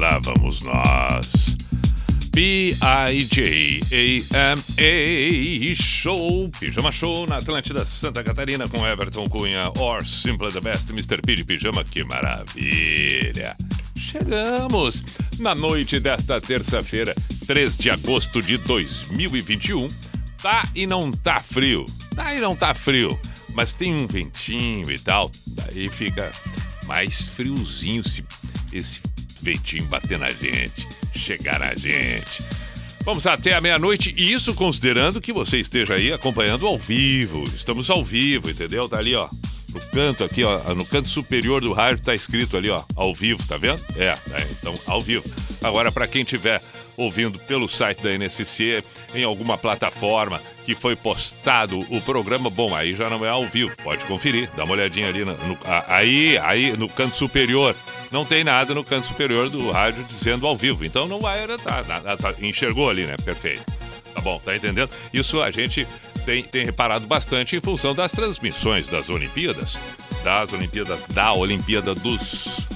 [0.00, 1.30] lá vamos nós.
[2.32, 3.34] P-I-J-A-M-A
[5.74, 11.20] Show, Pijama Show na Atlântida Santa Catarina com Everton Cunha, or Simple the Best, Mr.
[11.20, 13.54] P de Pijama, que maravilha.
[13.94, 15.04] Chegamos
[15.38, 17.14] na noite desta terça-feira,
[17.46, 19.86] 3 de agosto de 2021.
[20.42, 21.84] Tá e não tá frio,
[22.16, 23.20] tá e não tá frio,
[23.52, 26.30] mas tem um ventinho e tal, daí fica
[26.86, 28.24] mais friozinho se
[28.72, 29.02] esse
[29.42, 32.42] ventinho bater na gente, chegar na gente.
[33.04, 37.44] Vamos até a meia-noite, e isso considerando que você esteja aí acompanhando ao vivo.
[37.44, 38.88] Estamos ao vivo, entendeu?
[38.88, 39.28] Tá ali, ó.
[39.72, 43.46] No canto aqui, ó, no canto superior do rádio tá escrito ali, ó, ao vivo,
[43.46, 43.80] tá vendo?
[43.96, 45.24] É, é então ao vivo.
[45.62, 46.60] Agora para quem tiver
[46.96, 48.82] ouvindo pelo site da NSC
[49.14, 53.74] em alguma plataforma que foi postado o programa, bom, aí já não é ao vivo,
[53.82, 57.74] pode conferir, dá uma olhadinha ali no, no aí, aí no canto superior.
[58.12, 61.82] Não tem nada no canto superior do rádio dizendo ao vivo, então não vai tá,
[61.82, 63.16] tá, tá, enxergou ali, né?
[63.24, 63.64] Perfeito.
[64.14, 64.90] Tá bom, tá entendendo?
[65.12, 65.86] Isso a gente
[66.20, 69.78] tem, tem reparado bastante em função das transmissões das Olimpíadas,
[70.22, 72.68] das Olimpíadas, da Olimpíada dos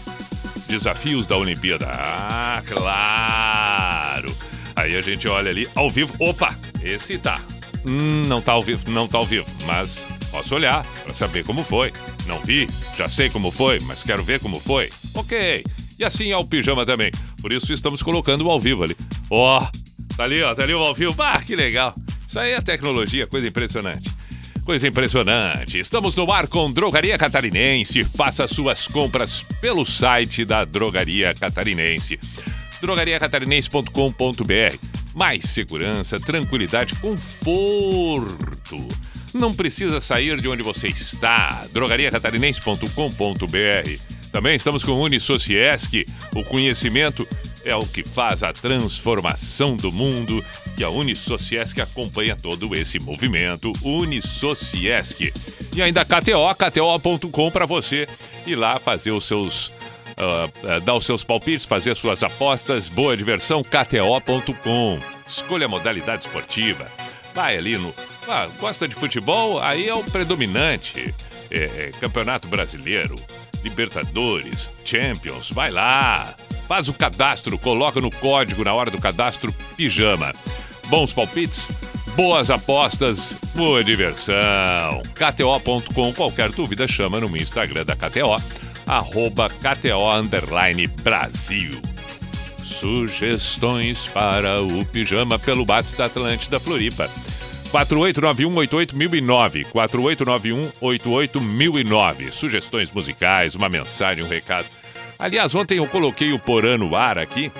[0.69, 1.89] desafios da Olimpíada.
[1.93, 4.35] Ah, claro!
[4.77, 6.13] Aí a gente olha ali ao vivo.
[6.19, 7.41] Opa, esse tá.
[7.87, 11.63] Hum, não tá ao vivo, não tá ao vivo, mas posso olhar para saber como
[11.63, 11.93] foi.
[12.27, 14.91] Não vi, já sei como foi, mas quero ver como foi.
[15.15, 15.65] Ok.
[15.99, 17.13] E assim é o pijama também.
[17.41, 18.97] Por isso estamos colocando o ao vivo ali.
[19.31, 21.15] Ó, oh, tá ali, ó, tá ali o ao vivo.
[21.23, 21.95] Ah, que legal.
[22.35, 24.11] Isso aí é tecnologia, coisa impressionante.
[24.65, 25.79] Coisa impressionante.
[25.79, 28.03] Estamos no ar com Drogaria Catarinense.
[28.03, 32.19] Faça suas compras pelo site da Drogaria Catarinense.
[32.81, 34.77] drogariacatarinense.com.br.
[35.15, 38.89] Mais segurança, tranquilidade, conforto.
[39.33, 41.65] Não precisa sair de onde você está.
[41.73, 44.01] drogariacatarinense.com.br.
[44.33, 46.05] Também estamos com Unisociesc.
[46.35, 47.25] O conhecimento
[47.65, 50.45] é o que faz a transformação do mundo
[50.77, 53.73] e a Unisociesc acompanha todo esse movimento.
[53.83, 55.33] Unisociesc.
[55.75, 58.07] E ainda KTO, KTO.com para você
[58.47, 59.73] ir lá fazer os seus.
[60.15, 64.99] Uh, dar os seus palpites, fazer suas apostas, boa diversão, KTO.com.
[65.27, 66.85] Escolha a modalidade esportiva.
[67.35, 67.93] Vai ali no.
[68.29, 69.61] Ah, gosta de futebol?
[69.61, 71.13] Aí é o predominante.
[71.51, 73.17] É, é, Campeonato Brasileiro,
[73.65, 76.35] Libertadores, Champions, vai lá.
[76.69, 80.33] Faz o cadastro, coloca no código na hora do cadastro pijama.
[80.89, 81.67] Bons palpites,
[82.15, 85.01] boas apostas, boa diversão.
[85.15, 88.37] KTO.com, qualquer dúvida, chama no Instagram da KTO,
[88.87, 90.23] arroba KTO
[91.03, 91.81] Brasil.
[92.63, 97.09] Sugestões para o pijama pelo Bates da Atlântida Floripa.
[97.75, 99.67] 4891-88009.
[99.73, 102.31] 4891-88009.
[102.31, 104.67] Sugestões musicais, uma mensagem, um recado.
[105.19, 107.51] Aliás, ontem eu coloquei o Porã no ar aqui.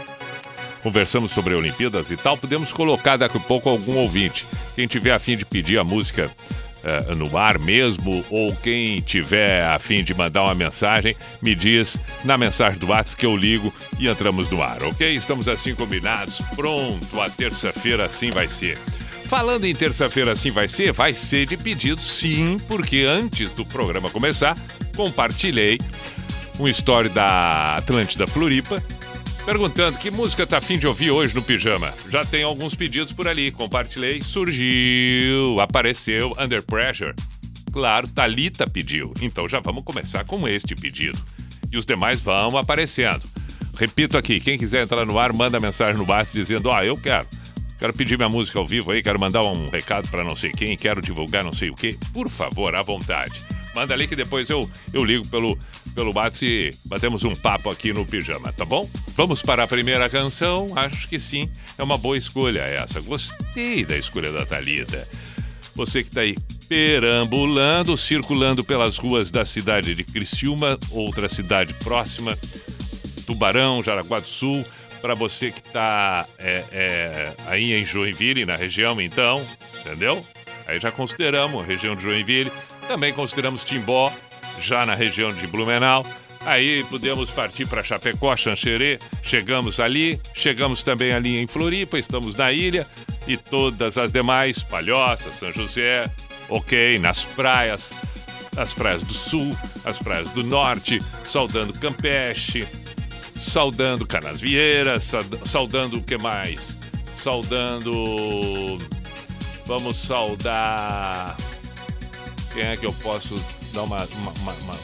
[0.83, 2.37] Conversamos sobre Olimpíadas e tal.
[2.37, 4.47] Podemos colocar daqui a pouco algum ouvinte.
[4.77, 6.31] Quem tiver a fim de pedir a música
[6.85, 11.97] uh, no ar mesmo, ou quem tiver a fim de mandar uma mensagem, me diz
[12.25, 15.15] na mensagem do WhatsApp que eu ligo e entramos no ar, ok?
[15.15, 16.39] Estamos assim combinados.
[16.55, 18.79] Pronto, a terça-feira assim vai ser.
[19.37, 24.09] Falando em terça-feira assim vai ser, vai ser de pedido sim, porque antes do programa
[24.09, 24.55] começar,
[24.97, 25.77] compartilhei
[26.61, 28.81] um story da Atlântida Floripa,
[29.45, 31.93] perguntando que música tá afim de ouvir hoje no pijama.
[32.09, 37.13] Já tem alguns pedidos por ali, compartilhei, surgiu, apareceu Under Pressure.
[37.73, 41.21] Claro, Talita pediu, então já vamos começar com este pedido.
[41.73, 43.23] E os demais vão aparecendo.
[43.77, 46.97] Repito aqui, quem quiser entrar no ar, manda mensagem no WhatsApp dizendo: "Ó, oh, eu
[46.97, 47.27] quero.
[47.85, 50.75] Quero pedir minha música ao vivo aí, quero mandar um recado para não sei quem,
[50.75, 51.99] quero divulgar não sei o quê.
[52.15, 53.39] Por favor, à vontade.
[53.75, 55.55] Manda ali que depois eu, eu ligo pelo,
[55.95, 58.89] pelo bate e batemos um papo aqui no pijama, tá bom?
[59.15, 60.67] Vamos para a primeira canção?
[60.75, 61.47] Acho que sim.
[61.77, 63.03] É uma boa escolha essa.
[63.03, 65.07] Gostei da escolha da Thalita.
[65.75, 66.35] Você que está aí
[66.67, 72.35] perambulando, circulando pelas ruas da cidade de Criciúma, outra cidade próxima,
[73.27, 74.65] Tubarão, Jaraguá do Sul,
[75.05, 79.45] para você que está é, é, aí em Joinville, na região, então,
[79.81, 80.19] entendeu?
[80.67, 82.51] Aí já consideramos a região de Joinville,
[82.89, 84.11] Também consideramos Timbó,
[84.63, 86.07] já na região de Blumenau.
[86.47, 92.51] Aí podemos partir para Chapecó, Xanxerê, chegamos ali, chegamos também ali em Floripa, estamos na
[92.51, 92.87] ilha
[93.29, 96.05] e todas as demais, Palhoça, São José,
[96.49, 97.91] ok, nas praias,
[98.57, 99.55] as praias do sul,
[99.85, 102.67] as praias do norte, saudando Campeche,
[103.45, 105.05] saudando Canasvieiras,
[105.45, 106.79] saudando o que mais?
[107.17, 108.79] Saudando.
[109.67, 111.37] Vamos saudar.
[112.53, 113.35] Quem é que eu posso
[113.73, 114.05] dar uma.
[114.05, 114.75] uma, uma, uma...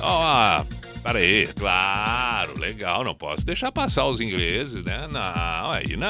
[0.00, 0.64] Ah,
[1.02, 5.08] Peraí, claro, legal, não posso deixar passar os ingleses, né?
[5.10, 6.08] Não, aí não.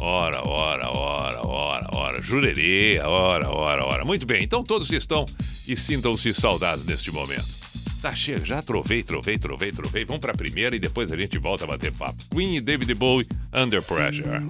[0.00, 4.04] Ora, ora, ora, ora, ora, jurerê, ora, ora, ora.
[4.04, 5.24] Muito bem, então todos estão
[5.68, 7.62] e sintam-se saudados neste momento.
[8.02, 10.04] Tá, chega, já trovei, trovei, trovei, trovei.
[10.04, 12.16] Vamos pra primeira e depois a gente volta a bater papo.
[12.32, 14.42] Queen e David Bowie, Under Pressure.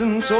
[0.00, 0.30] oceans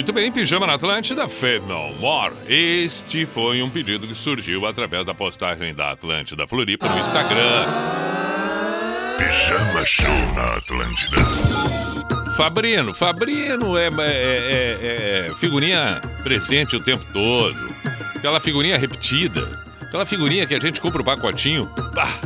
[0.00, 2.34] Muito bem, Pijama na Atlântida, Faith No More.
[2.48, 7.66] Este foi um pedido que surgiu através da postagem da Atlântida Floripa no Instagram.
[9.18, 11.16] Pijama Show na Atlântida.
[12.34, 17.60] Fabrino, Fabrino é, é, é, é figurinha presente o tempo todo.
[18.16, 19.46] Aquela figurinha repetida.
[19.82, 21.70] Aquela figurinha que a gente compra o pacotinho.
[21.94, 22.18] Bah.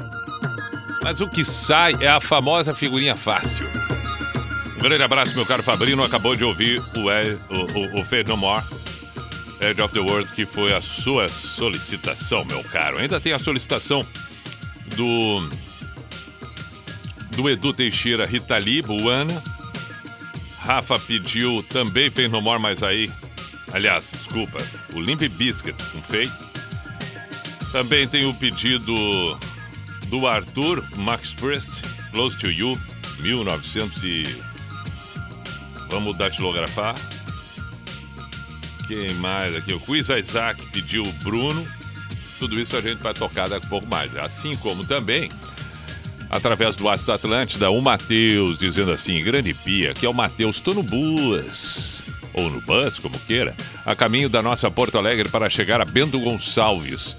[1.03, 3.64] Mas o que sai é a famosa figurinha fácil.
[4.85, 6.05] Grande abraço, meu caro Fabrino.
[6.05, 8.63] Acabou de ouvir o, o, o, o Fade No More,
[9.59, 12.99] Edge of the World, que foi a sua solicitação, meu caro.
[12.99, 14.07] Ainda tem a solicitação
[14.95, 15.49] do
[17.31, 19.43] do Edu Teixeira Ritali, Buana.
[20.59, 23.11] Rafa pediu também Fade No More, mas aí.
[23.73, 24.59] Aliás, desculpa,
[24.93, 26.31] o Limp Biscuit, um fake.
[27.73, 29.39] Também tem o pedido
[30.09, 31.81] do Arthur Max Priest,
[32.13, 32.79] Close to You,
[33.23, 34.54] 1900 e
[35.95, 36.97] Vamos datilografar.
[38.89, 39.73] Quem mais aqui?
[39.73, 41.65] O Quiz Isaac pediu o Bruno.
[42.41, 44.17] Tudo isso a gente vai tocar daqui a pouco mais.
[44.17, 45.31] Assim como também,
[46.29, 50.75] através do Ácido Atlântida, o Matheus dizendo assim: Grande Pia, que é o Matheus, tô
[50.75, 52.03] no bus.
[52.33, 53.55] Ou no bus, como queira,
[53.87, 57.17] a caminho da nossa Porto Alegre para chegar a Bento Gonçalves.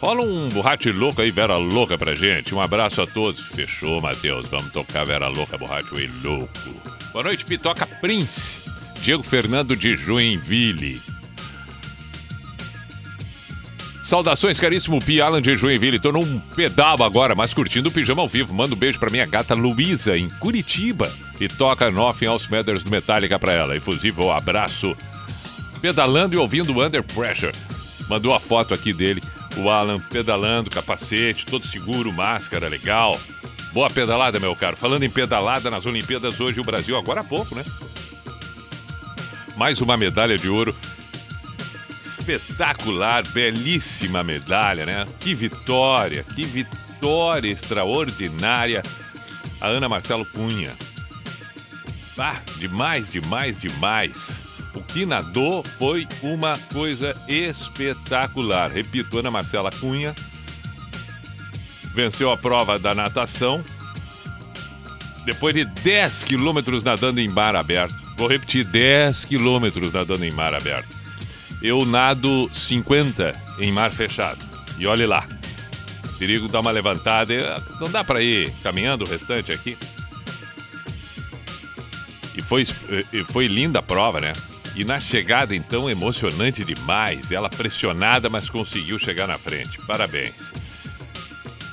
[0.00, 2.52] Rola um borracho louco aí, Vera Louca pra gente.
[2.52, 3.40] Um abraço a todos.
[3.42, 4.48] Fechou, Matheus.
[4.48, 6.91] Vamos tocar Vera Louca, borracho e louco.
[7.12, 8.70] Boa noite, Pitoca Prince.
[9.02, 11.02] Diego Fernando de Joinville.
[14.02, 15.98] Saudações, caríssimo Pi Alan de Joinville.
[15.98, 18.54] Tô num pedal agora, mas curtindo o pijama ao vivo.
[18.54, 21.12] Manda um beijo pra minha gata Luísa, em Curitiba.
[21.38, 23.76] E toca Nothing Else Matters Metallica pra ela.
[23.76, 24.96] Efusível abraço.
[25.82, 27.52] Pedalando e ouvindo Under Pressure.
[28.08, 29.22] Mandou a foto aqui dele.
[29.58, 33.20] O Alan pedalando, capacete, todo seguro, máscara, legal.
[33.72, 34.76] Boa pedalada, meu caro.
[34.76, 37.64] Falando em pedalada, nas Olimpíadas hoje o Brasil, agora há pouco, né?
[39.56, 40.76] Mais uma medalha de ouro.
[42.04, 45.06] Espetacular, belíssima medalha, né?
[45.20, 48.82] Que vitória, que vitória extraordinária.
[49.58, 50.76] A Ana Marcelo Cunha.
[52.18, 54.12] Ah, demais, demais, demais.
[54.74, 58.70] O que nadou foi uma coisa espetacular.
[58.70, 60.14] Repito, Ana Marcela Cunha
[61.94, 63.62] venceu a prova da natação.
[65.24, 67.94] Depois de 10 quilômetros nadando em mar aberto.
[68.16, 70.88] Vou repetir: 10 quilômetros nadando em mar aberto.
[71.62, 74.44] Eu nado 50 em mar fechado.
[74.78, 75.26] E olhe lá.
[76.18, 77.34] Perigo dar uma levantada.
[77.80, 79.76] Não dá para ir caminhando o restante aqui.
[82.34, 82.64] E foi,
[83.30, 84.32] foi linda a prova, né?
[84.74, 87.30] E na chegada, então, emocionante demais.
[87.30, 89.78] Ela pressionada, mas conseguiu chegar na frente.
[89.86, 90.34] Parabéns.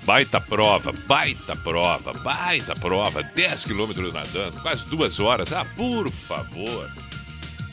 [0.03, 3.22] Baita prova, baita prova, baita prova.
[3.22, 5.51] 10 quilômetros nadando, quase duas horas.
[5.53, 6.89] Ah, por favor.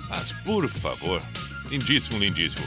[0.08, 1.22] Mas por favor.
[1.70, 2.66] Lindíssimo, lindíssimo.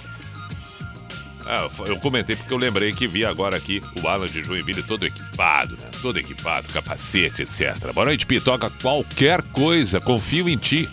[1.46, 5.06] Ah, eu comentei porque eu lembrei que vi agora aqui o Alan de Joinville todo
[5.06, 5.89] equipado, né?
[6.01, 7.92] Todo equipado, capacete, etc.
[7.94, 8.70] Boa noite, Pitoca.
[8.70, 10.88] Qualquer coisa, confio em ti.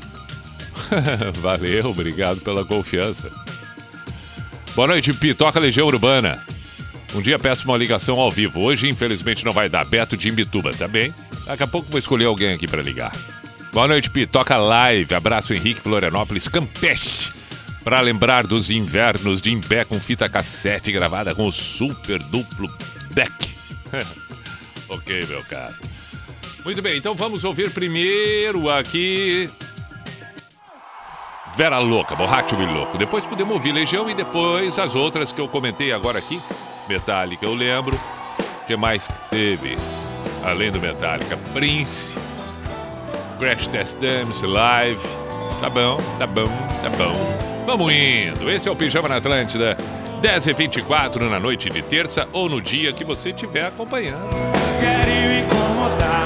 [1.41, 3.31] Valeu, obrigado pela confiança.
[4.75, 6.43] Boa noite, Pitoca Legião Urbana.
[7.17, 8.61] Um dia peço uma ligação ao vivo.
[8.61, 9.87] Hoje, infelizmente, não vai dar.
[9.87, 11.15] Beto de Imbituba, tá bem?
[11.47, 13.11] Daqui a pouco vou escolher alguém aqui para ligar.
[13.73, 14.27] Boa noite, Pi.
[14.27, 15.15] Toca live.
[15.15, 17.33] Abraço, Henrique Florianópolis, Campeche.
[17.83, 22.69] Para lembrar dos invernos de Impé com fita cassete gravada com o super duplo
[23.13, 23.33] deck.
[24.87, 25.75] ok, meu caro.
[26.67, 29.49] Muito bem, então vamos ouvir primeiro aqui.
[31.57, 32.99] Vera Louca, Borracho e Louco.
[32.99, 36.39] Depois podemos ouvir Legião e depois as outras que eu comentei agora aqui.
[36.89, 37.97] Metallica, eu lembro.
[38.63, 39.79] O que mais que teve?
[40.45, 42.17] Além do Metallica, Prince,
[43.39, 45.01] Crash Test Dummies, Live.
[45.61, 46.47] Tá bom, tá bom,
[46.83, 47.15] tá bom.
[47.65, 48.51] Vamos indo.
[48.51, 49.77] Esse é o Pijama na Atlântida.
[50.23, 54.31] 10h24 na noite de terça ou no dia que você estiver acompanhando.
[54.81, 56.26] Quero incomodar,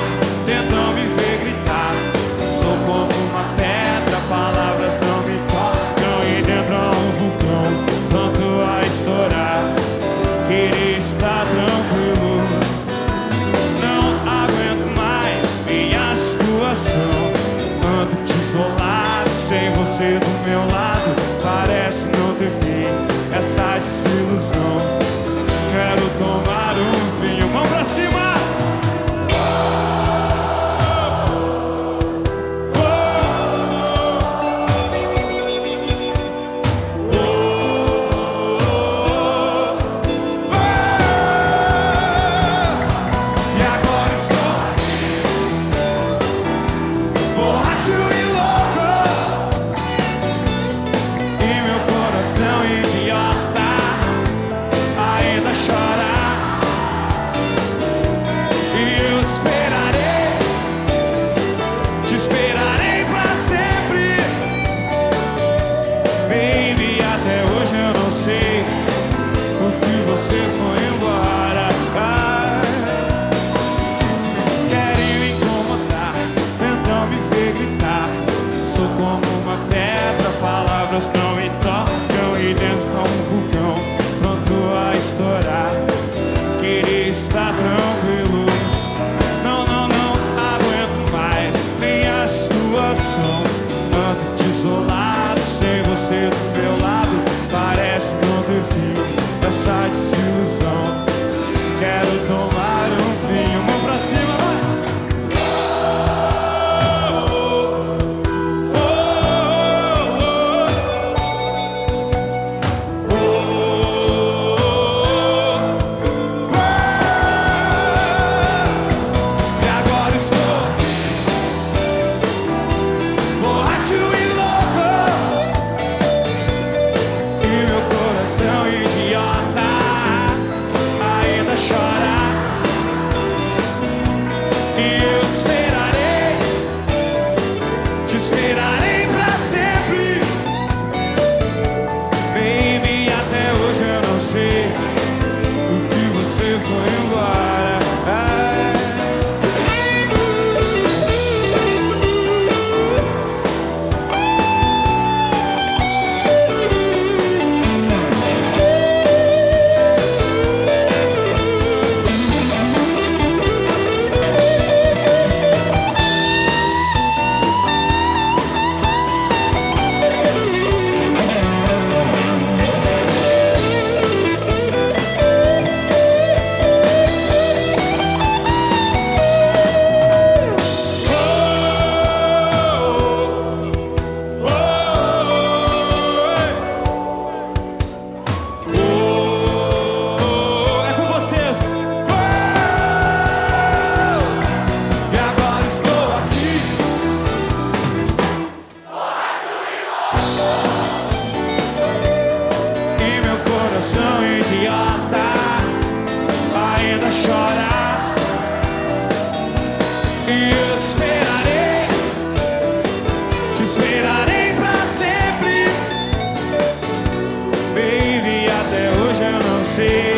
[219.80, 220.12] você,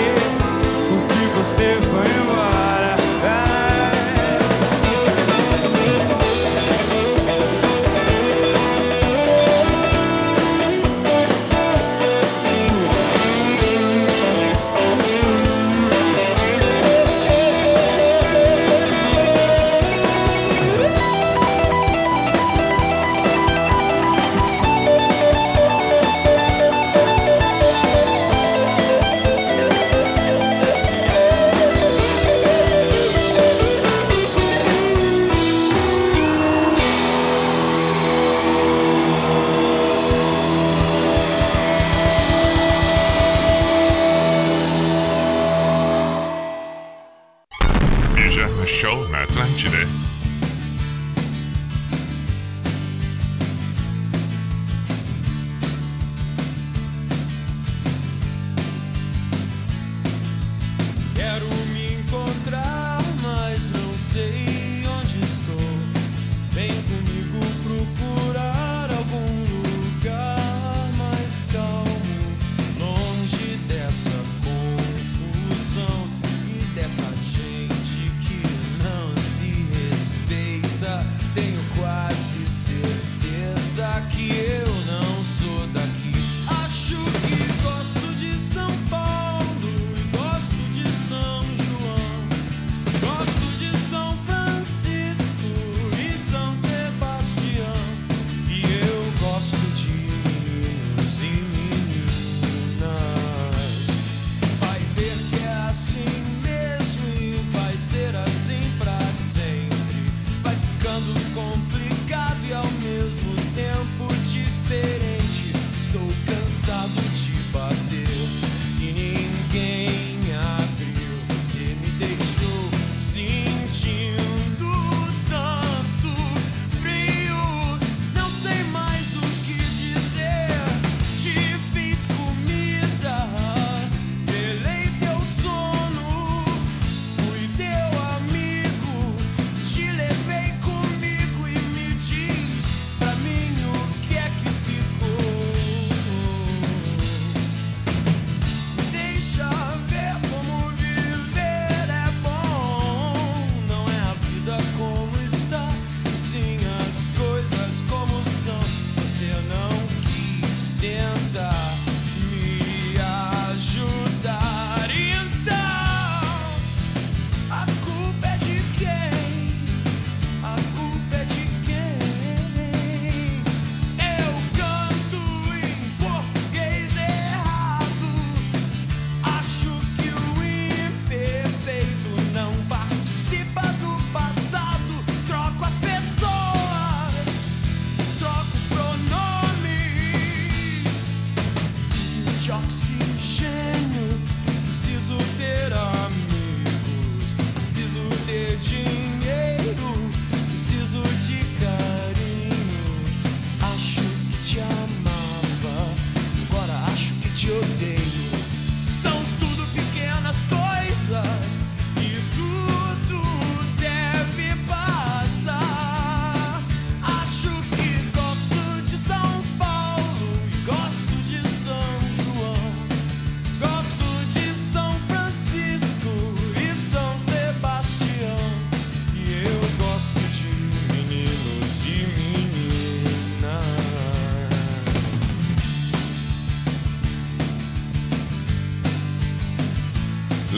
[0.91, 2.22] o que você vai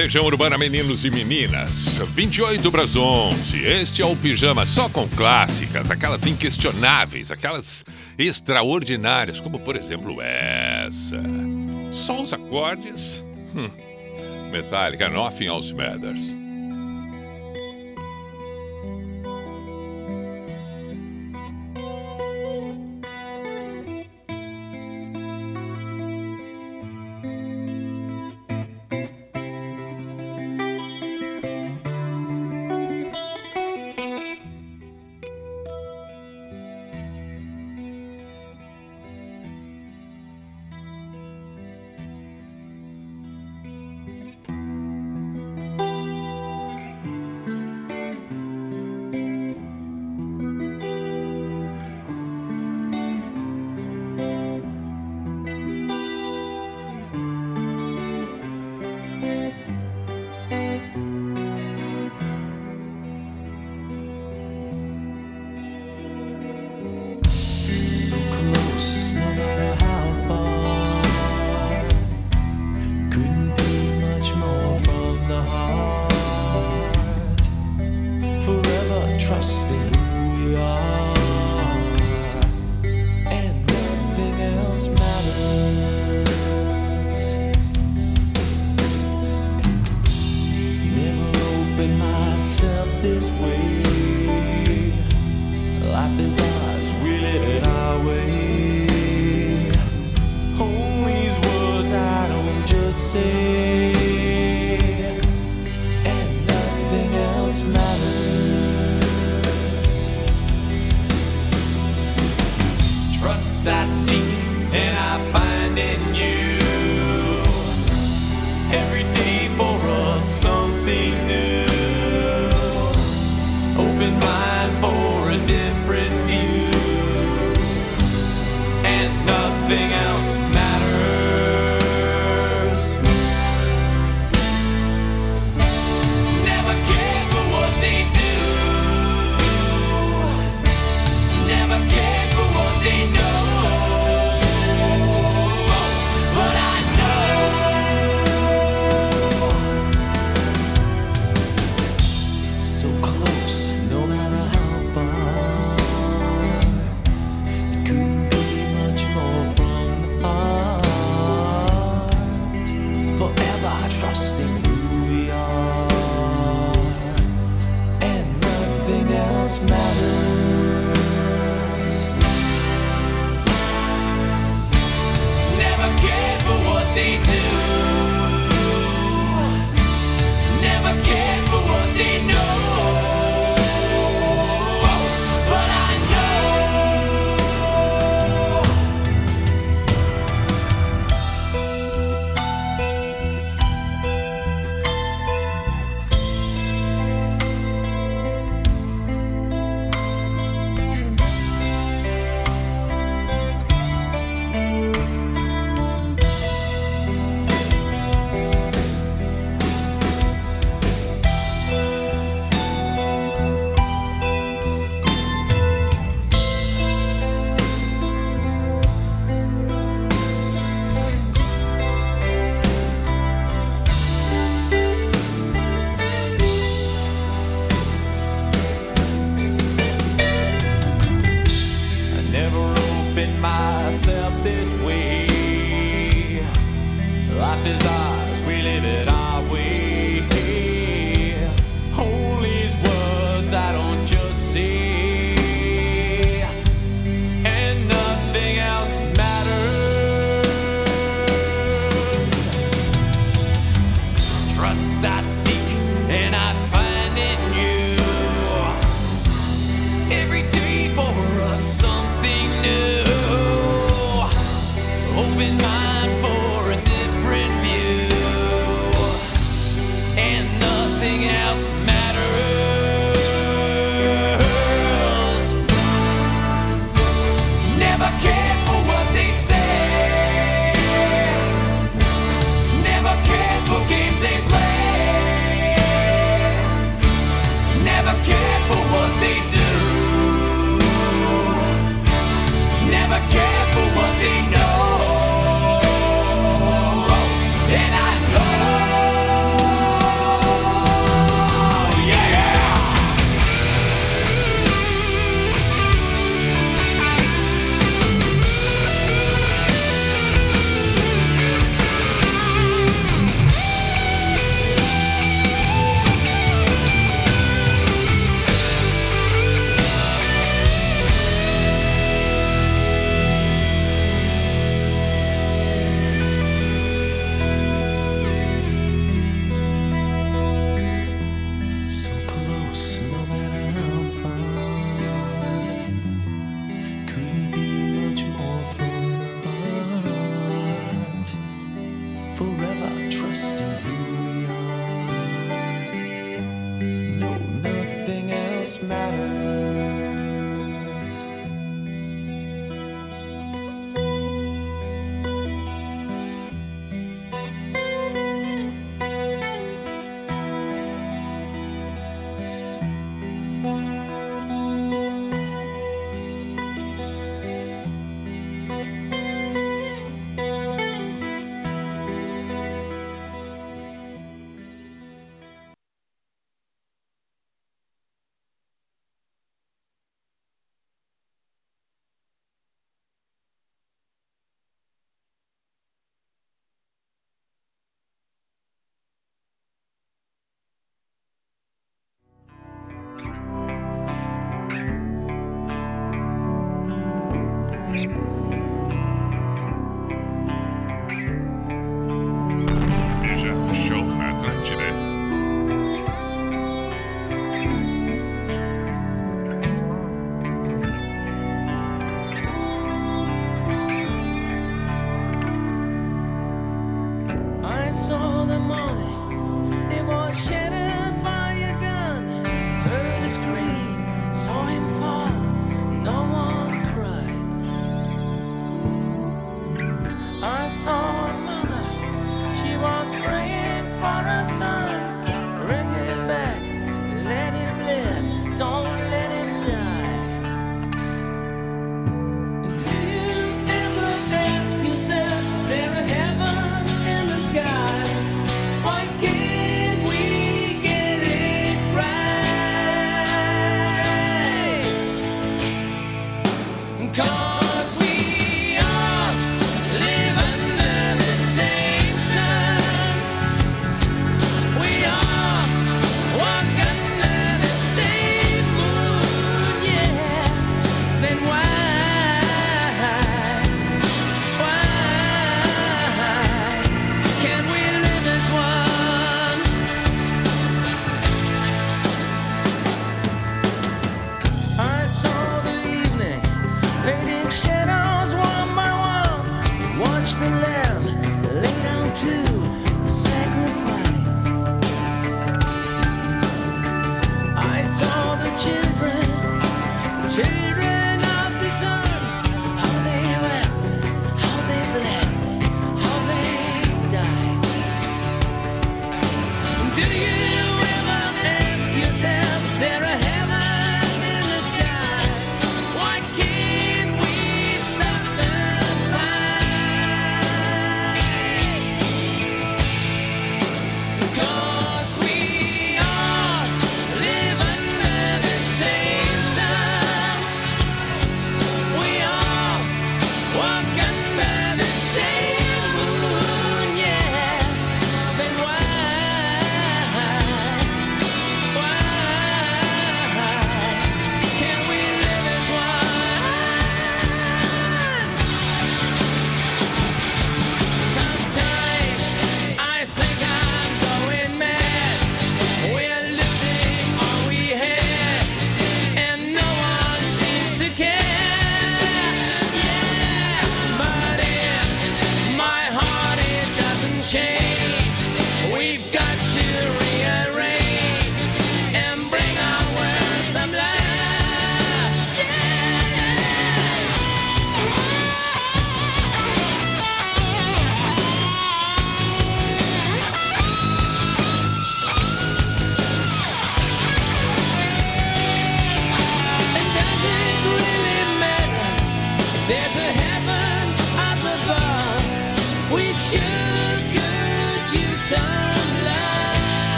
[0.00, 3.66] Legião Urbana Meninos e Meninas, 28 para Brasil 11.
[3.66, 7.84] Este é o pijama só com clássicas, aquelas inquestionáveis, aquelas
[8.16, 11.22] extraordinárias, como por exemplo essa.
[11.92, 13.22] Só os acordes.
[13.54, 13.70] Hum.
[14.50, 16.39] Metallica, Nothing Else Matters.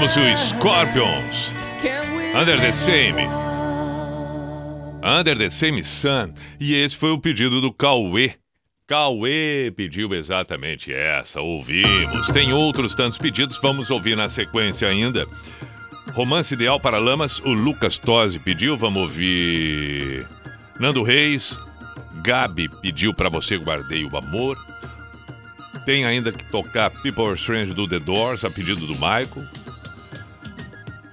[0.00, 1.52] Ouvimos o Scorpions,
[2.34, 3.28] Under the Same.
[5.02, 6.32] Under the Same Sun.
[6.58, 8.34] E esse foi o pedido do Cauê.
[8.86, 12.28] Cauê pediu exatamente essa, ouvimos.
[12.28, 15.26] Tem outros tantos pedidos, vamos ouvir na sequência ainda.
[16.14, 20.26] Romance Ideal para Lamas, o Lucas Tosi pediu, vamos ouvir.
[20.78, 21.58] Nando Reis,
[22.22, 24.56] Gabi pediu para você guardei o amor.
[25.84, 29.59] Tem ainda que tocar People Are Strange do The Doors, a pedido do Michael.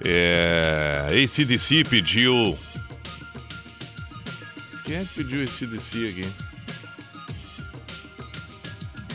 [0.10, 2.58] É, ACDC pediu.
[4.86, 6.26] Quem é que pediu ACDC aqui?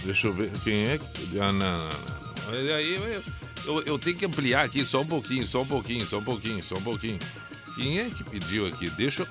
[0.05, 0.51] Deixa eu ver.
[0.63, 1.41] Quem é que.
[1.41, 2.75] Ah, não, não, não.
[2.77, 3.23] Aí
[3.65, 6.63] eu, eu tenho que ampliar aqui só um pouquinho, só um pouquinho, só um pouquinho,
[6.63, 7.19] só um pouquinho.
[7.75, 8.91] Quem é que pediu aqui?
[8.91, 9.29] Deixa eu.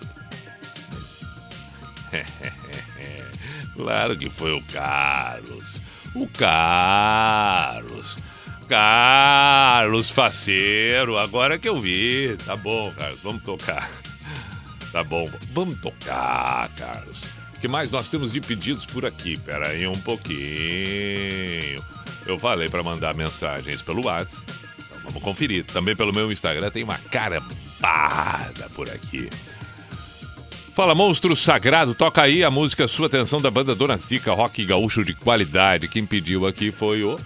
[3.78, 5.84] claro que foi o Carlos.
[6.16, 8.18] O Carlos.
[8.72, 12.38] Carlos Faceiro, agora que eu vi.
[12.46, 13.92] Tá bom, Carlos, vamos tocar.
[14.94, 17.20] Tá bom, vamos tocar, Carlos.
[17.54, 19.38] O que mais nós temos de pedidos por aqui?
[19.38, 21.84] Pera aí um pouquinho.
[22.26, 24.42] Eu falei para mandar mensagens pelo WhatsApp.
[24.80, 25.66] Então vamos conferir.
[25.66, 29.30] Também pelo meu Instagram tem uma carambada por aqui.
[30.74, 35.04] Fala, monstro sagrado, toca aí a música Sua Atenção da banda Dona Zica, rock gaúcho
[35.04, 35.90] de qualidade.
[35.90, 37.20] Quem pediu aqui foi o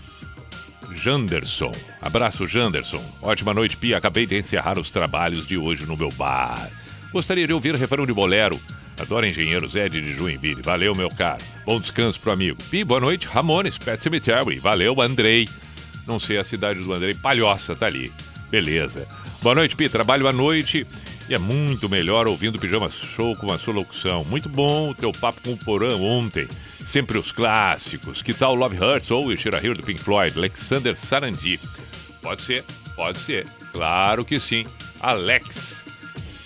[0.95, 1.71] Janderson.
[2.01, 3.03] Abraço, Janderson.
[3.21, 3.97] Ótima noite, Pia.
[3.97, 6.69] Acabei de encerrar os trabalhos de hoje no meu bar.
[7.11, 8.59] Gostaria de ouvir o refrão de bolero.
[8.99, 10.61] Adoro Engenheiro Zé de Joinville.
[10.61, 11.43] Valeu, meu caro.
[11.65, 12.61] Bom descanso pro amigo.
[12.69, 13.27] Pi, boa noite.
[13.27, 14.59] Ramones, Pet Cemetery.
[14.59, 15.47] Valeu, Andrei.
[16.07, 17.13] Não sei a cidade do Andrei.
[17.13, 18.11] Palhoça, tá ali.
[18.49, 19.07] Beleza.
[19.41, 19.89] Boa noite, Pi.
[19.89, 20.85] Trabalho à noite
[21.27, 24.23] E é muito melhor ouvindo o Pijama Show com a sua locução.
[24.25, 26.47] Muito bom o teu papo com o Porã ontem.
[26.87, 28.21] Sempre os clássicos.
[28.21, 30.37] Que tal Love Hurts ou Should Hear do Pink Floyd?
[30.37, 31.59] Alexander Sarandi.
[32.21, 32.63] Pode ser,
[32.95, 33.47] pode ser.
[33.71, 34.65] Claro que sim.
[34.99, 35.83] Alex.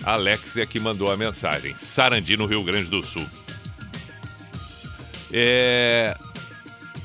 [0.04, 1.76] Alex é que mandou a mensagem.
[1.76, 3.26] Sarandi, no Rio Grande do Sul.
[5.34, 6.16] É.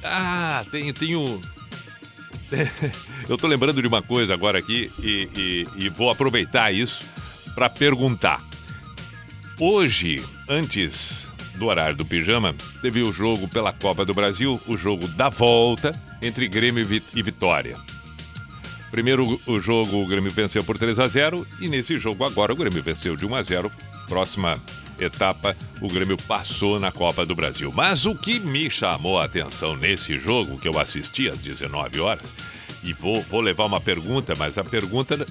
[0.04, 1.40] Ah, tem, um.
[3.28, 7.13] Eu tô lembrando de uma coisa agora aqui e, e, e vou aproveitar isso
[7.54, 8.42] para perguntar.
[9.58, 15.06] Hoje, antes do horário do pijama, teve o jogo pela Copa do Brasil, o jogo
[15.08, 17.76] da volta entre Grêmio e Vi- Vitória.
[18.90, 22.56] Primeiro o jogo o Grêmio venceu por 3 a 0 e nesse jogo agora o
[22.56, 23.70] Grêmio venceu de 1 a 0.
[24.08, 24.56] Próxima
[25.00, 27.72] etapa, o Grêmio passou na Copa do Brasil.
[27.74, 32.26] Mas o que me chamou a atenção nesse jogo que eu assisti às 19 horas,
[32.84, 35.26] e vou, vou levar uma pergunta, mas a pergunta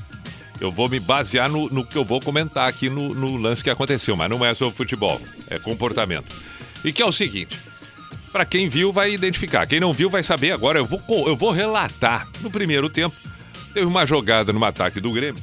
[0.66, 3.70] eu vou me basear no, no que eu vou comentar aqui no, no lance que
[3.70, 6.36] aconteceu, mas não é sobre futebol, é comportamento.
[6.84, 7.60] E que é o seguinte:
[8.34, 9.68] para quem viu, vai identificar.
[9.68, 10.80] Quem não viu, vai saber agora.
[10.80, 12.28] Eu vou, eu vou relatar.
[12.42, 13.16] No primeiro tempo,
[13.74, 15.42] teve uma jogada no ataque do Grêmio.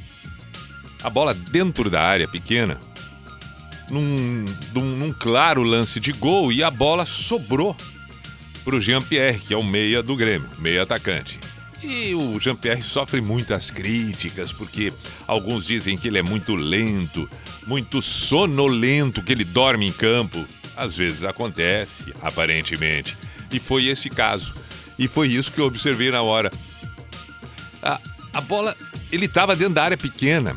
[1.01, 2.77] A bola dentro da área pequena.
[3.89, 6.51] Num, num, num claro lance de gol.
[6.51, 7.75] E a bola sobrou
[8.65, 11.39] para o Jean-Pierre, que é o meia do Grêmio, meia atacante.
[11.83, 14.93] E o Jean-Pierre sofre muitas críticas, porque
[15.27, 17.29] alguns dizem que ele é muito lento,
[17.65, 20.45] muito sonolento, que ele dorme em campo.
[20.75, 23.17] Às vezes acontece, aparentemente.
[23.51, 24.53] E foi esse caso.
[24.97, 26.51] E foi isso que eu observei na hora.
[27.81, 27.99] A,
[28.33, 28.75] a bola,
[29.11, 30.55] ele estava dentro da área pequena.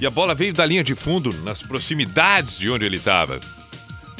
[0.00, 3.38] E a bola veio da linha de fundo, nas proximidades de onde ele estava.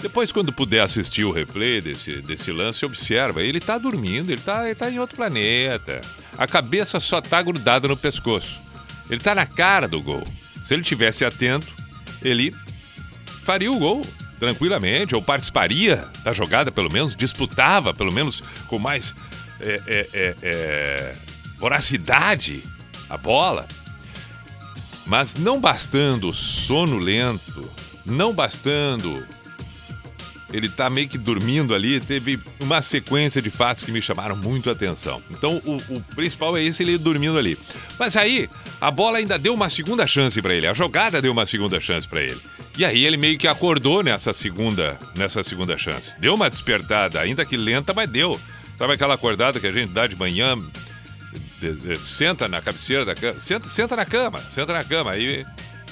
[0.03, 4.65] Depois, quando puder assistir o replay desse, desse lance, observa, ele tá dormindo, ele tá,
[4.65, 6.01] ele tá em outro planeta.
[6.39, 8.59] A cabeça só tá grudada no pescoço.
[9.11, 10.23] Ele tá na cara do gol.
[10.63, 11.67] Se ele tivesse atento,
[12.23, 12.55] ele
[13.43, 14.07] faria o gol
[14.39, 19.15] tranquilamente, ou participaria da jogada, pelo menos, disputava, pelo menos, com mais
[19.61, 21.15] é, é, é, é,
[21.59, 22.63] voracidade
[23.11, 23.69] a bola.
[25.05, 27.71] Mas não bastando sono lento,
[28.07, 29.23] não bastando
[30.53, 34.69] ele tá meio que dormindo ali, teve uma sequência de fatos que me chamaram muito
[34.69, 35.23] a atenção.
[35.31, 37.59] Então, o, o principal é esse, ele dormindo ali.
[37.99, 38.49] Mas aí,
[38.81, 42.09] a bola ainda deu uma segunda chance pra ele, a jogada deu uma segunda chance
[42.09, 42.41] pra ele.
[42.77, 46.19] E aí ele meio que acordou nessa segunda, nessa segunda chance.
[46.21, 48.41] Deu uma despertada, ainda que lenta, mas deu.
[48.77, 50.57] Sabe aquela acordada que a gente dá de manhã,
[52.05, 55.45] senta na cabeceira da cama, senta, senta na cama, senta na cama, aí...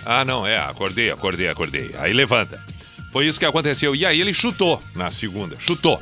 [0.07, 1.91] Ah, não, é, acordei, acordei, acordei.
[1.99, 2.59] Aí levanta.
[3.13, 3.95] Foi isso que aconteceu.
[3.95, 5.57] E aí ele chutou na segunda.
[5.59, 6.01] Chutou.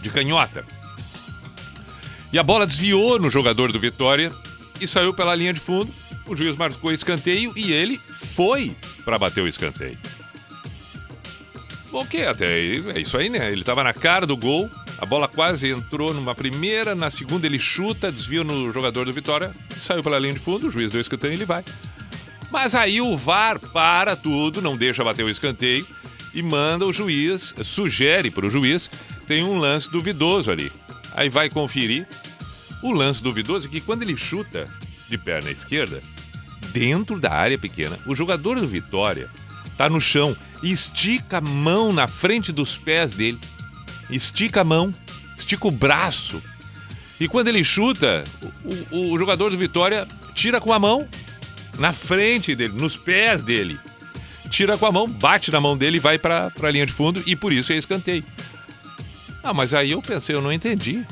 [0.00, 0.64] De canhota.
[2.32, 4.32] E a bola desviou no jogador do Vitória
[4.80, 5.92] e saiu pela linha de fundo.
[6.26, 8.74] O juiz marcou escanteio e ele foi
[9.04, 9.98] para bater o escanteio.
[12.10, 13.52] Que até aí, é isso aí, né?
[13.52, 17.58] Ele tava na cara do gol, a bola quase entrou numa primeira, na segunda ele
[17.58, 21.32] chuta, desvia no jogador do Vitória, saiu pela linha de fundo, o juiz deu escanteio
[21.32, 21.64] e ele vai.
[22.50, 25.86] Mas aí o VAR para tudo, não deixa bater o escanteio
[26.34, 28.90] e manda o juiz, sugere para o juiz,
[29.26, 30.70] tem um lance duvidoso ali.
[31.14, 32.06] Aí vai conferir.
[32.82, 34.64] O lance duvidoso é que quando ele chuta
[35.08, 36.00] de perna esquerda,
[36.72, 39.28] dentro da área pequena, o jogador do Vitória
[39.76, 43.38] tá no chão e estica a mão na frente dos pés dele.
[44.10, 44.92] Estica a mão,
[45.38, 46.42] estica o braço.
[47.18, 48.24] E quando ele chuta,
[48.90, 51.08] o, o- o jogador do Vitória tira com a mão
[51.78, 53.78] na frente dele, nos pés dele.
[54.54, 57.20] Tira com a mão, bate na mão dele e vai para a linha de fundo
[57.26, 58.22] e por isso é escanteio.
[59.42, 61.04] Ah, mas aí eu pensei, eu não entendi.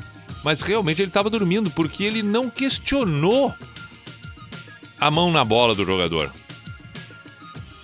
[0.45, 3.53] Mas realmente ele estava dormindo porque ele não questionou
[4.97, 6.31] a mão na bola do jogador.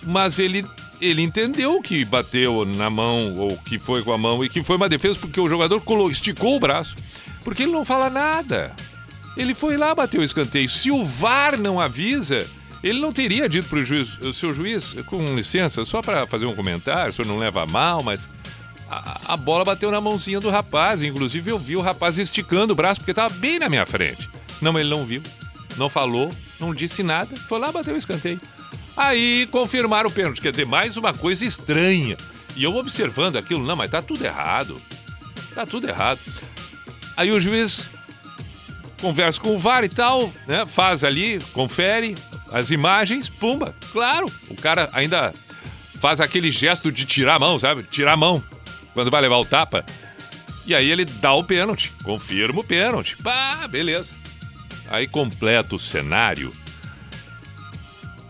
[0.02, 0.64] Mas ele
[0.98, 4.76] ele entendeu que bateu na mão ou que foi com a mão e que foi
[4.76, 6.94] uma defesa porque o jogador colo- esticou o braço.
[7.44, 8.74] Porque ele não fala nada.
[9.36, 10.68] Ele foi lá bater o escanteio.
[10.70, 12.46] Se o VAR não avisa,
[12.82, 16.46] ele não teria dito para o juiz, "O seu juiz, com licença, só para fazer
[16.46, 18.28] um comentário, o senhor não leva mal, mas
[18.90, 21.00] a, a bola bateu na mãozinha do rapaz.
[21.00, 24.28] Inclusive eu vi o rapaz esticando o braço porque estava bem na minha frente.
[24.60, 25.22] Não, ele não viu,
[25.76, 28.40] não falou, não disse nada, foi lá bater o escanteio.
[28.96, 32.16] Aí confirmaram o pênalti, quer dizer, mais uma coisa estranha.
[32.56, 34.80] E eu observando aquilo, não, mas tá tudo errado.
[35.54, 36.20] Tá tudo errado.
[37.16, 37.88] Aí o juiz
[39.00, 40.66] conversa com o VAR e tal, né?
[40.66, 42.16] Faz ali, confere
[42.50, 44.26] as imagens, pumba, claro.
[44.48, 45.32] O cara ainda
[46.00, 47.82] faz aquele gesto de tirar a mão, sabe?
[47.84, 48.42] Tirar a mão
[48.94, 49.84] quando vai levar o tapa.
[50.66, 53.16] E aí ele dá o pênalti, confirma o pênalti.
[53.16, 54.14] Pá, beleza.
[54.88, 56.52] Aí completa o cenário.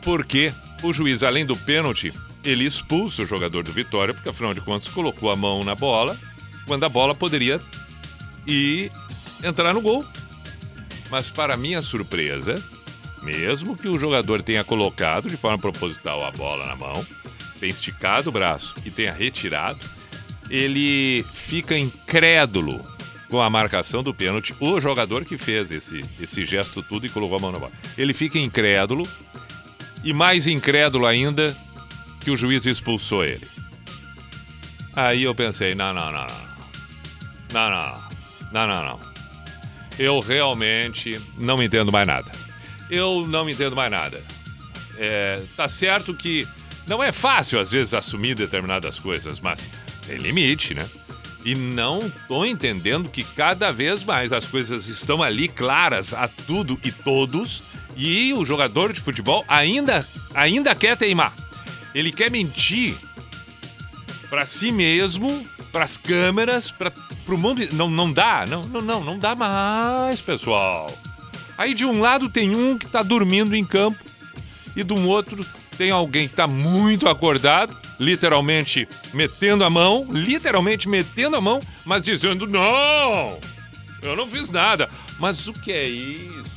[0.03, 0.53] Porque
[0.83, 2.13] o juiz, além do pênalti,
[2.45, 6.19] ele expulsa o jogador do Vitória, porque afinal de contas colocou a mão na bola,
[6.67, 7.61] quando a bola poderia
[8.47, 8.91] ir
[9.43, 10.05] entrar no gol.
[11.11, 12.63] Mas para minha surpresa,
[13.23, 17.07] mesmo que o jogador tenha colocado de forma proposital a bola na mão,
[17.59, 19.81] tenha esticado o braço e tenha retirado,
[20.49, 22.85] ele fica incrédulo
[23.29, 24.55] com a marcação do pênalti.
[24.59, 27.73] O jogador que fez esse, esse gesto tudo e colocou a mão na bola.
[27.97, 29.09] Ele fica incrédulo
[30.03, 31.57] e mais incrédulo ainda
[32.21, 33.47] que o juiz expulsou ele.
[34.95, 36.51] Aí eu pensei, não, não, não, não.
[37.53, 38.09] Não, não,
[38.53, 38.99] não, não, não.
[39.99, 42.40] Eu realmente não entendo mais nada.
[42.91, 44.23] Eu não entendo mais nada.
[44.99, 46.47] É, tá certo que
[46.87, 49.69] não é fácil às vezes assumir determinadas coisas, mas
[50.07, 50.87] tem limite, né?
[51.45, 56.79] E não tô entendendo que cada vez mais as coisas estão ali claras a tudo
[56.85, 57.63] e todos
[57.97, 61.33] e o jogador de futebol ainda ainda quer teimar.
[61.95, 62.97] Ele quer mentir
[64.29, 66.93] para si mesmo, para as câmeras, para
[67.29, 67.67] o mundo.
[67.73, 70.93] Não, não dá, não, não, não, não dá mais, pessoal.
[71.61, 74.03] Aí de um lado tem um que está dormindo em campo
[74.75, 75.45] e do outro
[75.77, 82.03] tem alguém que está muito acordado, literalmente metendo a mão, literalmente metendo a mão, mas
[82.03, 83.39] dizendo não,
[84.01, 84.89] eu não fiz nada.
[85.19, 86.51] Mas o que é isso?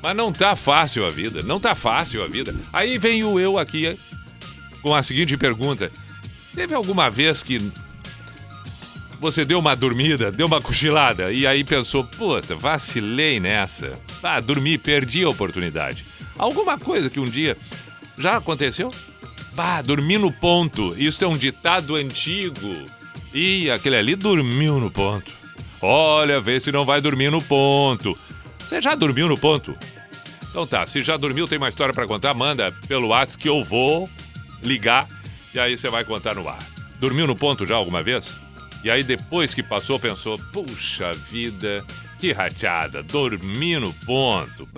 [0.00, 2.54] Mas não tá fácil a vida, não tá fácil a vida.
[2.72, 3.98] Aí vem o eu aqui
[4.80, 5.90] com a seguinte pergunta:
[6.54, 7.58] Teve alguma vez que
[9.24, 13.98] você deu uma dormida, deu uma cochilada e aí pensou, puta, vacilei nessa.
[14.22, 16.04] Ah, dormi, perdi a oportunidade.
[16.38, 17.56] Alguma coisa que um dia
[18.18, 18.92] já aconteceu?
[19.54, 20.94] Bah, dormi no ponto.
[20.98, 22.74] Isso é um ditado antigo.
[23.32, 25.32] Ih, aquele ali dormiu no ponto.
[25.80, 28.18] Olha, vê se não vai dormir no ponto.
[28.58, 29.74] Você já dormiu no ponto?
[30.50, 33.64] Então tá, se já dormiu, tem uma história para contar, manda pelo WhatsApp que eu
[33.64, 34.06] vou
[34.62, 35.08] ligar
[35.54, 36.58] e aí você vai contar no ar.
[37.00, 38.43] Dormiu no ponto já alguma vez?
[38.84, 41.82] E aí depois que passou, pensou, puxa vida,
[42.18, 44.68] que rachada, dormi no ponto.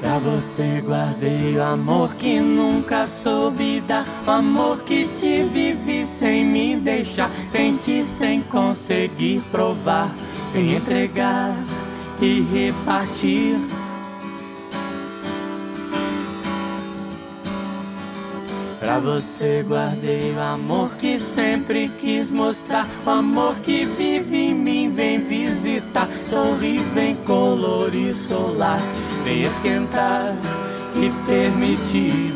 [0.00, 4.04] Pra você guardei o amor que nunca soube dar.
[4.26, 7.30] O amor que te vive sem me deixar.
[7.46, 10.12] Sentir sem conseguir provar.
[10.50, 11.54] Sem entregar
[12.20, 13.56] e repartir
[18.80, 22.88] Pra você guardei o amor que sempre quis mostrar.
[23.04, 26.08] O amor que vive em mim vem visitar.
[26.26, 28.80] Sorri, vem colorir solar.
[29.22, 30.34] Vem esquentar
[30.96, 32.34] e permitir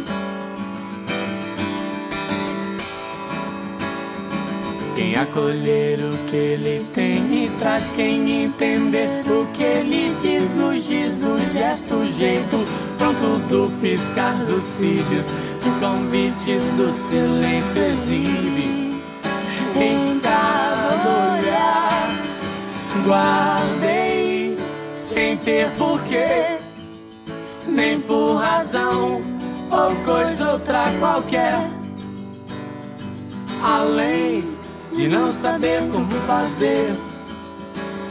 [4.94, 10.72] Quem acolher o que ele tem e traz quem entender o que ele diz no
[10.80, 12.64] giz do gesto, jeito
[12.96, 15.30] pronto do piscar dos cílios,
[15.66, 18.94] o convite do silêncio exibe
[19.76, 22.22] em cada olhar.
[23.04, 24.56] Guardei
[24.94, 26.58] sem ter porquê,
[27.66, 29.20] nem por razão
[29.70, 31.68] ou coisa outra qualquer
[33.64, 34.53] além
[34.94, 36.94] de não saber como fazer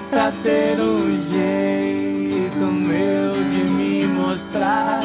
[0.10, 5.00] pra ter um jeito meu de me mostrar.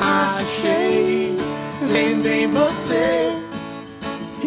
[0.00, 1.34] Achei
[1.82, 3.32] vendo em você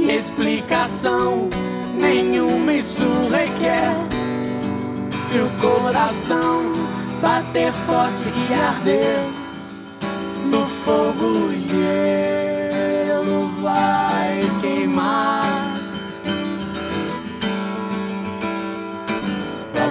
[0.09, 1.49] explicação
[1.99, 3.95] nenhuma isso requer.
[5.27, 6.71] Se o coração
[7.21, 9.19] bater forte e arder
[10.49, 11.51] no fogo, o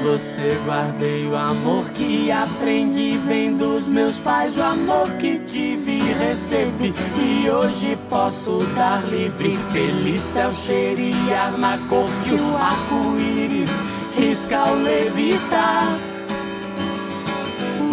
[0.07, 6.13] você guardei o amor que aprendi vem dos meus pais, o amor que tive e
[6.13, 13.71] recebi e hoje posso dar livre, feliz céu cheirar na cor que o arco-íris
[14.17, 16.16] risca ao levitar.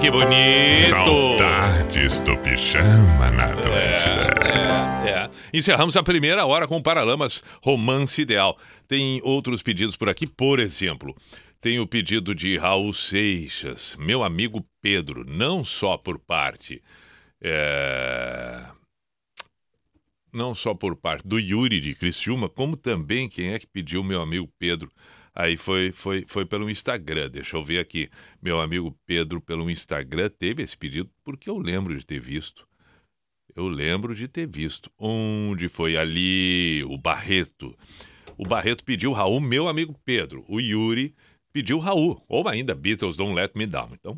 [0.00, 0.88] que bonito!
[0.88, 4.30] Saudades do pijama na Atlântida.
[5.04, 5.30] É, é.
[5.52, 8.56] Encerramos a primeira hora com Paralamas Romance Ideal.
[8.88, 11.14] Tem outros pedidos por aqui, por exemplo.
[11.60, 16.82] Tem o pedido de Raul Seixas, meu amigo Pedro, não só por parte.
[17.42, 18.62] é,
[20.32, 24.22] Não só por parte do Yuri de Criciúma, como também quem é que pediu meu
[24.22, 24.90] amigo Pedro.
[25.34, 28.10] Aí foi, foi, foi pelo Instagram, deixa eu ver aqui.
[28.42, 32.66] Meu amigo Pedro, pelo Instagram, teve esse pedido porque eu lembro de ter visto.
[33.54, 34.90] Eu lembro de ter visto.
[34.98, 37.76] Onde foi ali o Barreto?
[38.36, 40.44] O Barreto pediu Raul, meu amigo Pedro.
[40.48, 41.14] O Yuri
[41.52, 42.22] pediu Raul.
[42.28, 43.90] Ou ainda Beatles Don't Let Me Down.
[43.92, 44.16] Então,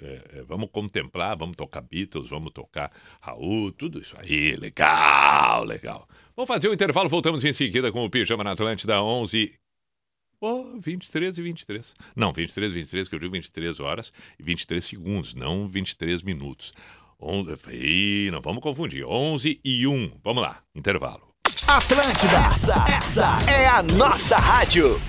[0.00, 4.56] é, é, vamos contemplar, vamos tocar Beatles, vamos tocar Raul, tudo isso aí.
[4.56, 6.08] Legal, legal.
[6.34, 9.54] Vamos fazer o intervalo, voltamos em seguida com o Pijama na Atlântida, 11
[10.40, 11.94] Oh, 23 e 23.
[12.14, 16.72] Não, 23 e 23, que eu digo 23 horas e 23 segundos, não 23 minutos.
[17.18, 17.44] On...
[17.72, 19.04] Ih, não vamos confundir.
[19.04, 20.12] 11 e 1.
[20.22, 21.26] Vamos lá, intervalo.
[21.66, 25.00] Atlântida, essa, essa é a nossa rádio.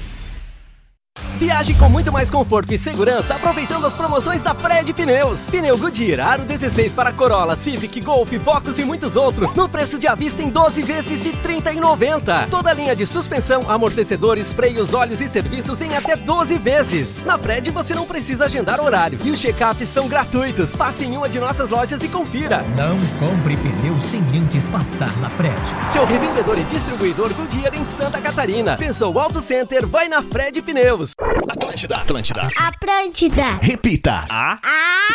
[1.37, 5.45] Viaje com muito mais conforto e segurança aproveitando as promoções da Fred Pneus.
[5.45, 10.07] Pneu Goodyear Aro 16 para Corolla, Civic, Golf, Focus e muitos outros no preço de
[10.07, 12.49] à vista em 12 vezes de R$ 30,90.
[12.49, 17.23] Toda a linha de suspensão, amortecedores, freios, óleos e serviços em até 12 vezes.
[17.23, 20.75] Na Fred você não precisa agendar horário e os check-ups são gratuitos.
[20.75, 22.63] Passe em uma de nossas lojas e confira.
[22.75, 25.55] Não compre pneu sem antes passar na Fred.
[25.87, 28.75] Seu revendedor e distribuidor Goodyear em Santa Catarina.
[28.75, 31.06] Pensou Auto Center, vai na Fred Pneus.
[31.47, 32.47] Atlântida, Atlântida.
[32.57, 33.59] Atlântida.
[33.61, 34.25] Repita.
[34.29, 34.59] A.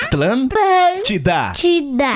[0.02, 1.50] Atlântida.
[1.50, 2.12] Atlântida.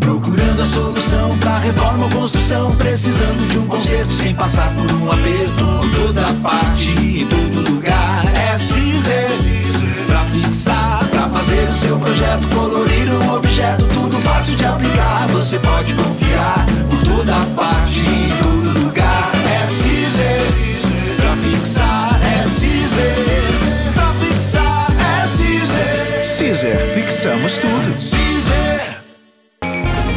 [0.00, 2.74] Procurando a solução pra reforma ou construção.
[2.76, 5.90] Precisando de um conserto sem passar por um aperto.
[5.94, 8.24] Toda parte, em todo lugar.
[8.34, 9.30] É Cizer.
[10.06, 12.48] Pra fixar, pra fazer o seu projeto.
[12.48, 15.26] Colorir um objeto, tudo fácil de aplicar.
[15.28, 16.66] Você pode confiar.
[16.88, 19.30] Por toda parte, em todo lugar.
[19.62, 20.40] É Cizer.
[21.16, 22.09] Pra fixar,
[23.00, 23.92] Cizer.
[23.94, 24.86] Pra fixar,
[25.22, 26.20] é Cizer.
[26.38, 27.98] Caesar, fixamos tudo.
[27.98, 28.59] Cizer.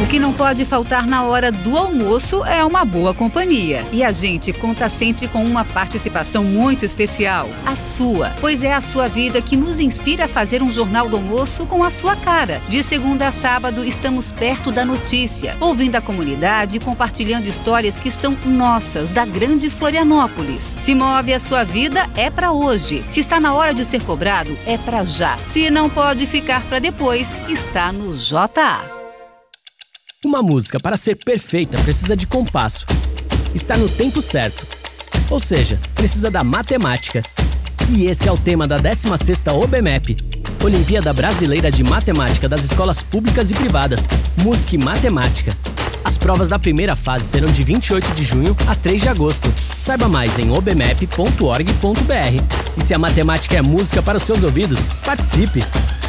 [0.04, 3.86] O que não pode faltar na hora do almoço é uma boa companhia.
[3.90, 8.30] E a gente conta sempre com uma participação muito especial, a sua.
[8.38, 11.82] Pois é a sua vida que nos inspira a fazer um jornal do almoço com
[11.82, 12.60] a sua cara.
[12.68, 18.10] De segunda a sábado, estamos perto da notícia, ouvindo a comunidade e compartilhando histórias que
[18.10, 20.76] são nossas, da grande Florianópolis.
[20.82, 23.02] Se move a sua vida, é para hoje.
[23.08, 25.38] Se está na hora de ser cobrado, é para já.
[25.46, 28.93] Se não pode ficar para depois, está no JA.
[30.24, 32.86] Uma música, para ser perfeita, precisa de compasso.
[33.54, 34.66] Está no tempo certo.
[35.28, 37.22] Ou seja, precisa da matemática.
[37.90, 40.16] E esse é o tema da 16ª OBMEP,
[40.64, 44.08] Olimpíada Brasileira de Matemática das Escolas Públicas e Privadas,
[44.42, 45.52] Música e Matemática.
[46.02, 49.52] As provas da primeira fase serão de 28 de junho a 3 de agosto.
[49.78, 51.64] Saiba mais em obmep.org.br.
[52.78, 55.60] E se a matemática é música para os seus ouvidos, participe!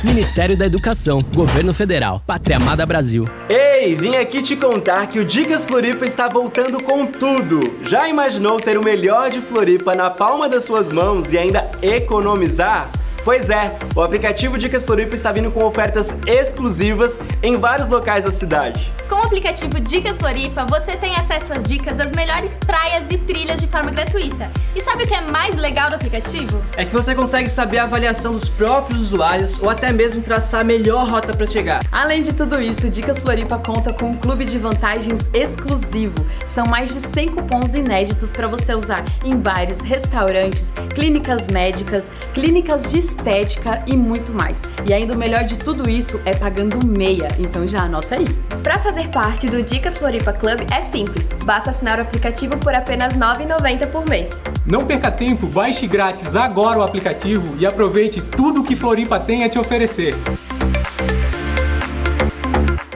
[0.04, 3.28] Ministério da Educação, Governo Federal, Pátria Amada Brasil.
[3.50, 7.60] Ei, vim aqui te contar que o Dicas Floripa está voltando com tudo.
[7.84, 12.90] Já imaginou ter o melhor de Floripa na palma das suas mãos e ainda economizar?
[13.26, 18.30] Pois é, o aplicativo Dicas Floripa está vindo com ofertas exclusivas em vários locais da
[18.30, 18.94] cidade.
[19.10, 23.60] Com o aplicativo Dicas Floripa, você tem acesso às dicas das melhores praias e trilhas
[23.60, 24.52] de forma gratuita.
[24.76, 26.62] E sabe o que é mais legal do aplicativo?
[26.78, 30.64] É que você consegue saber a avaliação dos próprios usuários ou até mesmo traçar a
[30.64, 31.82] melhor rota para chegar.
[31.92, 36.24] Além de tudo isso, Dicas Floripa conta com um clube de vantagens exclusivo.
[36.46, 42.92] São mais de 100 cupons inéditos para você usar em bares, restaurantes, clínicas médicas, clínicas
[42.92, 44.62] de estética e muito mais.
[44.88, 48.26] E ainda o melhor de tudo isso é pagando meia, então já anota aí.
[48.62, 53.14] Para fazer parte do Dicas Floripa Club é simples, basta assinar o aplicativo por apenas
[53.14, 54.32] R$ 9,90 por mês.
[54.66, 59.50] Não perca tempo, baixe grátis agora o aplicativo e aproveite tudo que Floripa tem a
[59.50, 60.16] te oferecer.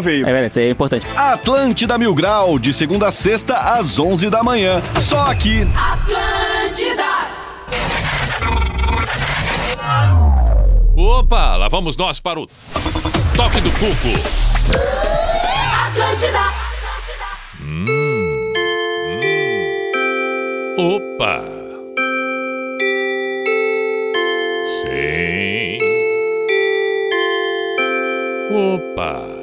[0.00, 0.28] veio.
[0.28, 1.06] É verdade, isso é importante.
[1.16, 4.82] Atlântida Mil Grau, de segunda a sexta, às 11 da manhã.
[5.00, 5.66] Só aqui.
[5.76, 7.28] Atlântida.
[10.96, 12.46] Opa, lá vamos nós para o
[13.36, 14.12] toque do cuco.
[15.86, 16.40] Atlântida.
[17.60, 17.84] Hum,
[20.76, 20.94] hum.
[20.96, 21.44] Opa.
[24.82, 25.78] Sim.
[28.50, 29.37] Opa.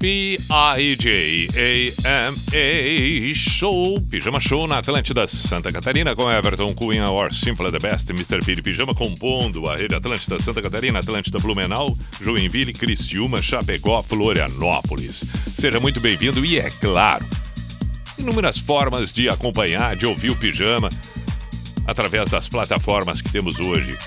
[0.00, 1.54] P-I-J-A-M-A
[3.34, 8.42] Show, Pijama Show na Atlântida Santa Catarina com Everton Cunha or Simple the Best, Mr.
[8.44, 15.24] Piri Pijama compondo a rede Atlântida Santa Catarina, Atlântida Blumenau, Joinville, Criciúma, Chapecó, Florianópolis.
[15.58, 17.26] Seja muito bem-vindo e é claro,
[18.16, 20.88] inúmeras formas de acompanhar, de ouvir o Pijama
[21.86, 23.98] através das plataformas que temos hoje.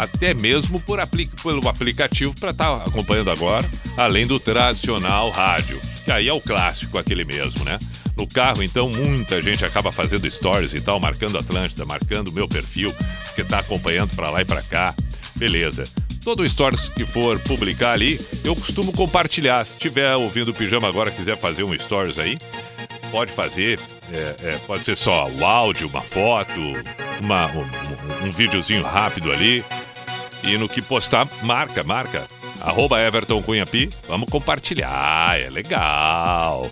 [0.00, 0.98] Até mesmo por
[1.42, 6.98] pelo aplicativo para estar acompanhando agora, além do tradicional rádio, que aí é o clássico,
[6.98, 7.78] aquele mesmo, né?
[8.16, 12.48] No carro, então, muita gente acaba fazendo stories e tal, marcando Atlântida, marcando o meu
[12.48, 12.90] perfil,
[13.34, 14.94] que está acompanhando para lá e para cá.
[15.36, 15.84] Beleza.
[16.24, 19.64] Todo stories que for publicar ali, eu costumo compartilhar.
[19.66, 22.36] Se tiver ouvindo o Pijama agora, quiser fazer um stories aí,
[23.10, 23.78] pode fazer.
[24.12, 26.60] É, é, pode ser só o áudio, uma foto,
[27.22, 29.64] uma, um, um- um videozinho rápido ali.
[30.42, 32.26] E no que postar, marca, marca.
[32.62, 33.42] Arroba Everton.
[34.08, 35.38] Vamos compartilhar.
[35.38, 36.70] É legal.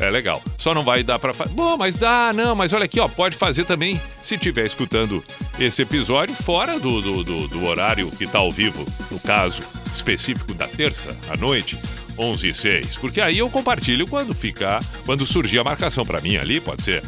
[0.00, 0.40] É legal.
[0.56, 1.52] Só não vai dar pra fazer.
[1.54, 2.56] Bom, mas dá, não.
[2.56, 3.06] Mas olha aqui, ó.
[3.08, 5.22] Pode fazer também se estiver escutando
[5.58, 8.84] esse episódio fora do, do, do- do horário que tá ao vivo.
[9.10, 9.62] No caso
[9.94, 11.78] específico da terça à noite.
[12.18, 12.96] 11 e 6.
[12.96, 17.02] Porque aí eu compartilho quando ficar, quando surgir a marcação pra mim ali, pode ser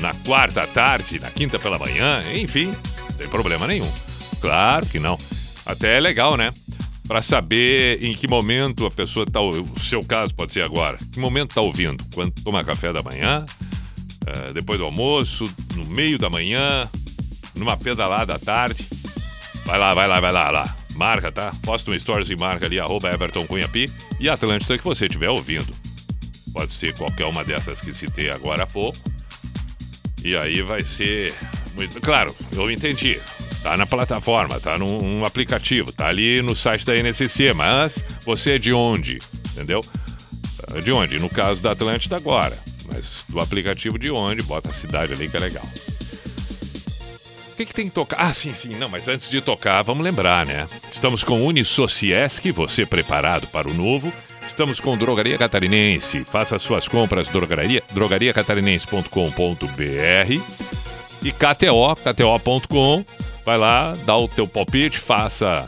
[0.00, 3.90] na quarta à tarde, na quinta pela manhã, enfim, não tem problema nenhum.
[4.42, 5.16] Claro que não.
[5.64, 6.52] Até é legal, né?
[7.06, 9.40] Pra saber em que momento a pessoa tá.
[9.40, 10.98] O seu caso pode ser agora.
[11.12, 12.04] Que momento tá ouvindo?
[12.12, 13.46] Quando toma café da manhã,
[14.26, 15.44] eh, depois do almoço,
[15.76, 16.88] no meio da manhã,
[17.54, 18.84] numa pedalada à tarde.
[19.64, 20.76] Vai lá, vai lá, vai lá, lá.
[20.96, 21.54] Marca, tá?
[21.62, 23.70] Posta um stories e marca ali, arroba Everton Cunha
[24.18, 25.72] e Atlântida que você estiver ouvindo.
[26.52, 28.98] Pode ser qualquer uma dessas que citei agora há pouco.
[30.24, 31.32] E aí vai ser
[31.74, 32.00] muito.
[32.00, 33.16] Claro, eu entendi.
[33.62, 38.56] Tá na plataforma, tá num, num aplicativo, tá ali no site da NSC, mas você
[38.56, 39.20] é de onde?
[39.52, 39.80] Entendeu?
[40.74, 41.20] Ah, De onde?
[41.20, 42.58] No caso da Atlântida agora.
[42.92, 44.42] Mas do aplicativo de onde?
[44.42, 45.62] Bota a cidade ali que é legal.
[45.64, 48.16] O que, que tem que tocar?
[48.18, 50.66] Ah, sim, sim, não, mas antes de tocar, vamos lembrar, né?
[50.90, 54.12] Estamos com Unisociesc, você preparado para o novo.
[54.46, 56.24] Estamos com Drogaria Catarinense.
[56.24, 60.32] Faça suas compras drogaria, drogariacatarinense.com.br
[61.22, 63.04] e KTO, KTO.com.
[63.44, 65.64] Vai lá, dá o teu palpite, faça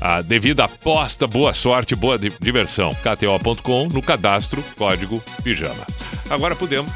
[0.00, 2.90] a devida aposta, boa sorte, boa di- diversão.
[2.94, 5.86] KTO.com no cadastro, código pijama.
[6.30, 6.90] Agora podemos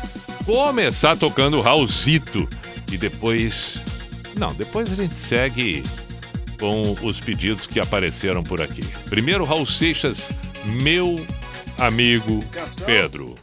[0.46, 2.48] começar tocando o Raulzito
[2.90, 3.82] e depois.
[4.38, 5.82] Não, depois a gente segue
[6.58, 8.82] com os pedidos que apareceram por aqui.
[9.10, 10.28] Primeiro, Raul Seixas,
[10.64, 11.14] meu
[11.78, 12.38] amigo
[12.86, 13.34] Pedro.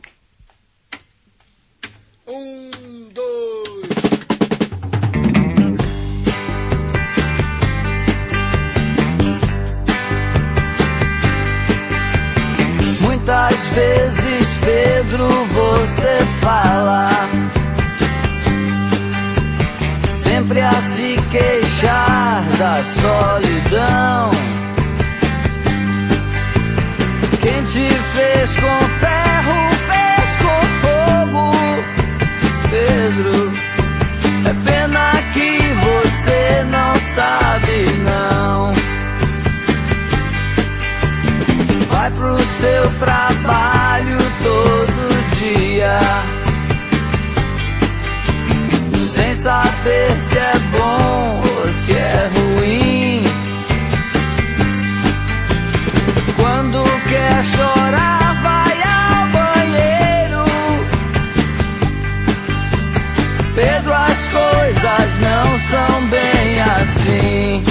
[13.32, 17.06] Muitas vezes, Pedro, você fala.
[20.22, 24.30] Sempre a se queixar da solidão.
[27.42, 31.52] Quem te fez com ferro, fez com fogo.
[32.70, 33.54] Pedro,
[34.46, 37.71] é pena que você não sabe
[42.62, 45.98] seu trabalho todo dia.
[49.16, 53.24] Sem saber se é bom ou se é ruim.
[56.40, 60.44] Quando quer chorar vai ao banheiro.
[63.56, 67.64] Pedro, as coisas não são bem assim.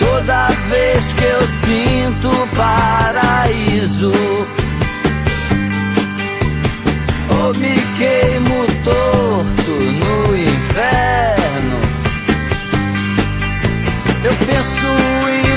[0.00, 4.10] Toda vez que eu sinto paraíso.
[7.30, 11.78] Ou me queimo torto no inferno.
[14.24, 14.88] Eu penso
[15.30, 15.47] em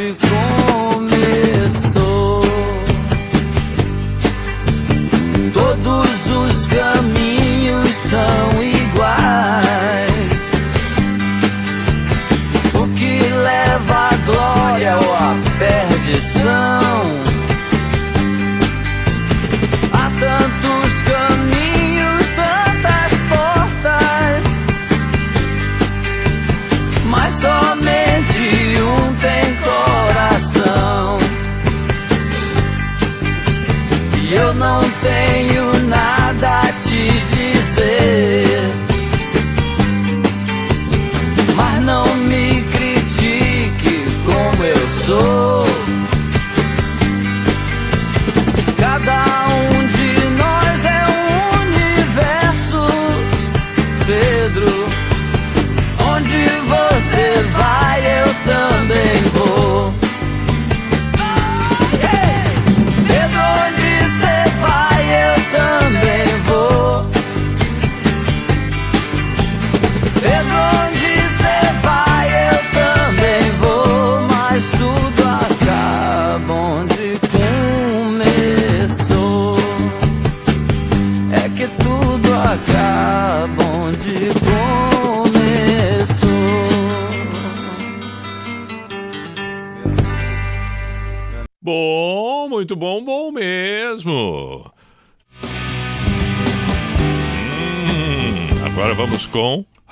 [0.00, 1.59] Only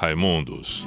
[0.08, 0.86] Raimundos.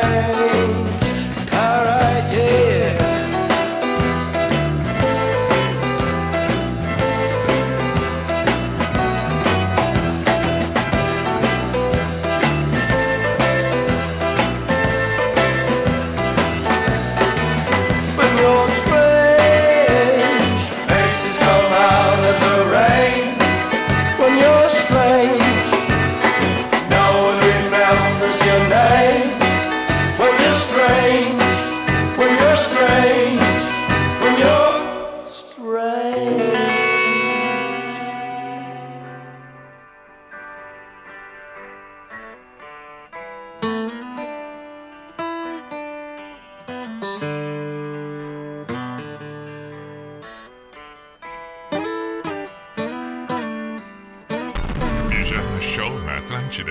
[56.51, 56.63] So,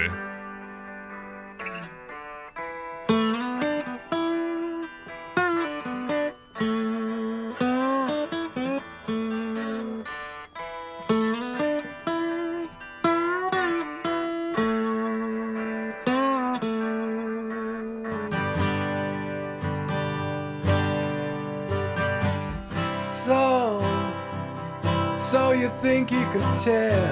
[25.31, 27.10] so you think you could tell?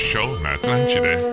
[0.00, 1.29] show, Matt Lancide.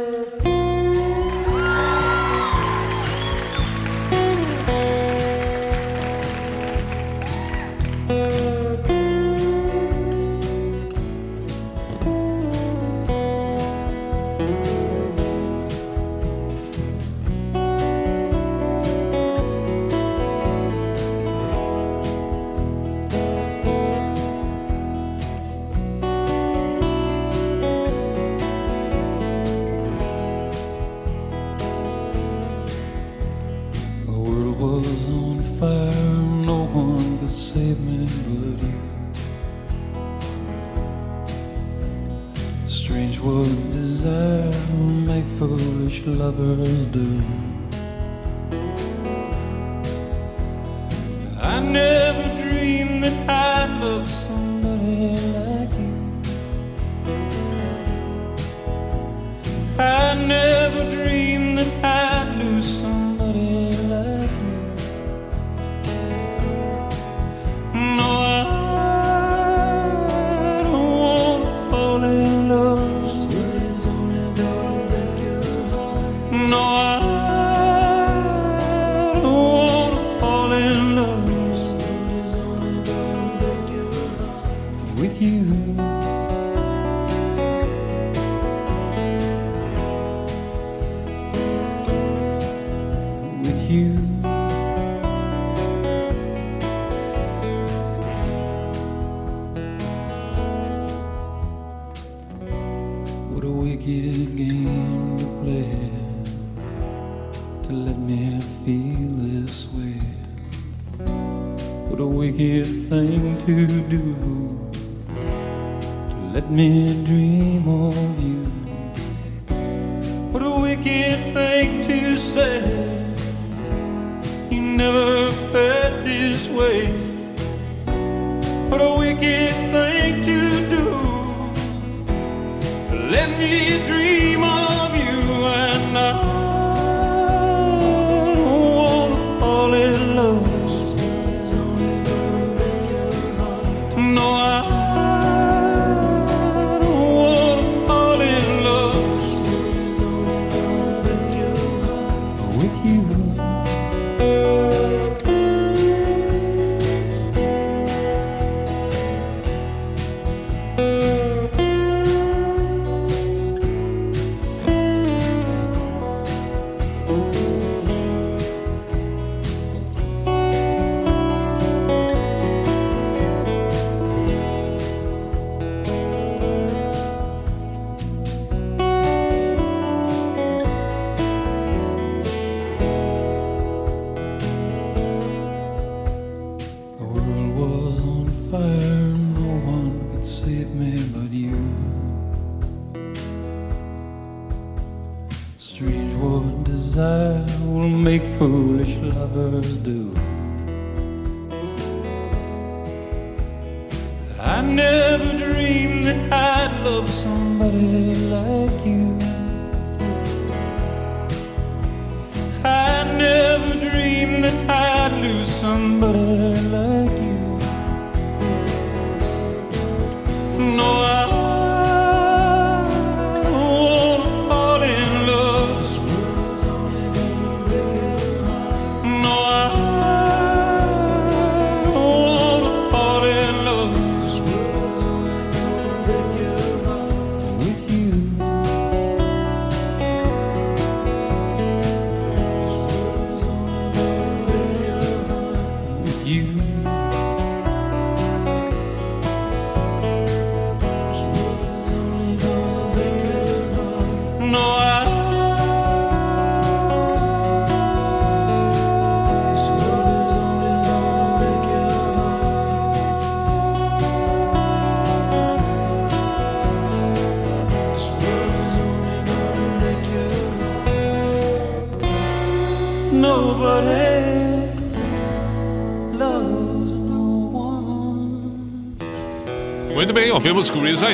[198.47, 200.06] foolish lovers do.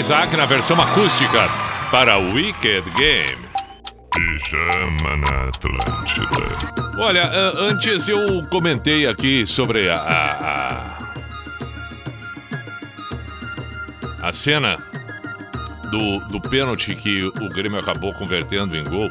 [0.04, 1.48] Isaac na versão acústica
[1.90, 3.42] para Wicked Game.
[4.14, 6.44] Pijama na Atlântida.
[6.98, 10.98] Olha, ah, antes eu comentei aqui sobre a,
[14.20, 14.78] a, a cena
[15.90, 19.10] do, do pênalti que o Grêmio acabou convertendo em gol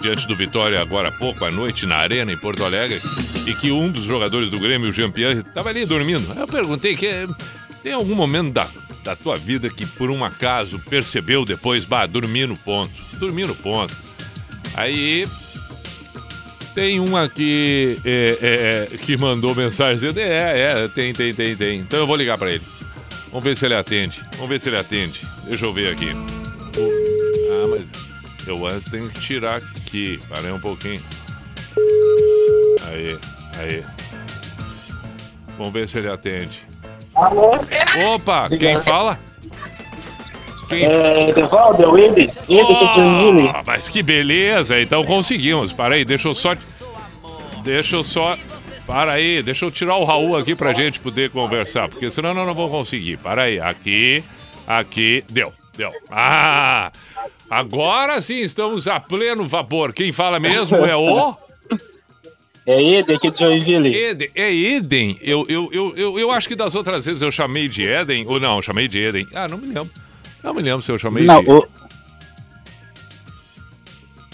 [0.00, 3.00] diante do Vitória agora há pouco à noite na arena em Porto Alegre
[3.46, 6.36] e que um dos jogadores do Grêmio, o Jean-Pierre, estava ali dormindo.
[6.36, 7.28] Eu perguntei que
[7.84, 8.66] tem algum momento da,
[9.04, 13.54] da tua vida que por um acaso, percebeu depois, bah, dormi no ponto, dormi no
[13.54, 13.94] ponto.
[14.74, 15.24] Aí
[16.74, 21.54] tem um aqui é, é, é, que mandou mensagem dizendo: É, é, tem, tem, tem,
[21.54, 21.78] tem.
[21.78, 22.64] Então eu vou ligar pra ele.
[23.28, 24.20] Vamos ver se ele atende.
[24.32, 25.20] Vamos ver se ele atende.
[25.44, 26.10] Deixa eu ver aqui.
[26.10, 30.18] Ah, mas eu antes tenho que tirar aqui.
[30.28, 31.00] Parei um pouquinho.
[32.88, 33.16] Aí,
[33.60, 33.84] aí.
[35.56, 36.60] Vamos ver se ele atende.
[38.04, 39.16] Opa, quem fala?
[40.72, 43.50] Quem É, Edevaldo, é o que Joinville.
[43.52, 45.72] ah, mas que beleza, então conseguimos.
[45.72, 46.54] Para aí, deixa eu só.
[47.62, 48.36] Deixa eu só.
[48.86, 52.46] Para aí, deixa eu tirar o Raul aqui pra gente poder conversar, porque senão eu
[52.46, 53.16] não vou conseguir.
[53.18, 54.24] Para aí, aqui,
[54.66, 55.90] aqui, deu, deu.
[56.10, 56.90] Ah!
[57.48, 59.92] Agora sim estamos a pleno vapor.
[59.92, 61.36] Quem fala mesmo é o.
[62.66, 63.94] É Indy aqui de Joinville.
[63.94, 65.18] Eden, é Eden.
[65.20, 68.38] Eu, eu, eu, eu, eu acho que das outras vezes eu chamei de Eden, ou
[68.40, 69.26] não, chamei de Eden.
[69.34, 69.90] Ah, não me lembro.
[70.42, 71.50] Não me lembro se eu chamei Não, de.
[71.50, 71.62] o,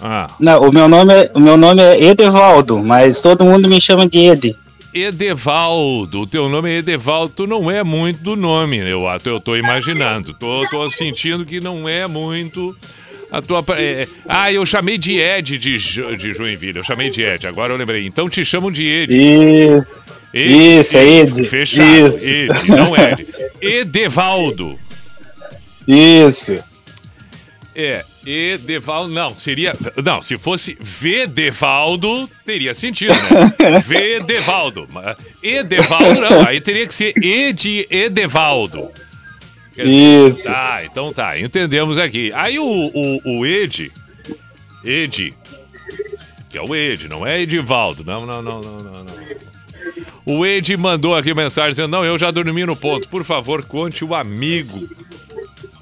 [0.01, 0.31] Ah.
[0.41, 4.09] não, o meu nome é, o meu nome é Edevaldo, mas todo mundo me chama
[4.09, 4.57] de Ede.
[4.95, 9.57] Edevaldo, o teu nome é Edevaldo, tu não é muito do nome, eu, eu tô
[9.57, 10.33] imaginando.
[10.35, 12.75] Tô, tô sentindo que não é muito
[13.31, 13.63] a tua.
[13.77, 17.77] é, ah, eu chamei de Ed de, de Joinville, eu chamei de Ed, agora eu
[17.77, 18.07] lembrei.
[18.07, 19.13] Então te chamam de Ed.
[19.15, 19.99] Isso.
[20.33, 21.45] Isso, é Ed.
[21.45, 22.27] Fechado, Isso.
[22.33, 23.27] Ed, não Ed.
[23.61, 24.79] Edevaldo.
[25.89, 26.63] Isso.
[27.75, 29.73] É, Edevaldo, não, seria.
[30.05, 33.81] Não, se fosse Vedevaldo, teria sentido, né?
[33.87, 34.87] Vedevaldo.
[35.43, 38.91] Edevaldo, não, aí teria que ser Ed Edevaldo.
[39.75, 40.45] Quer dizer, Isso.
[40.45, 42.33] Tá, então tá, entendemos aqui.
[42.35, 43.91] Aí o, o, o Ed,
[44.85, 45.33] Ed,
[46.51, 49.19] que é o Ed, não é Edivaldo, não, não, não, não, não, não.
[50.27, 53.09] O Ed mandou aqui mensagem dizendo: Não, eu já dormi no ponto.
[53.09, 54.87] Por favor, conte o amigo.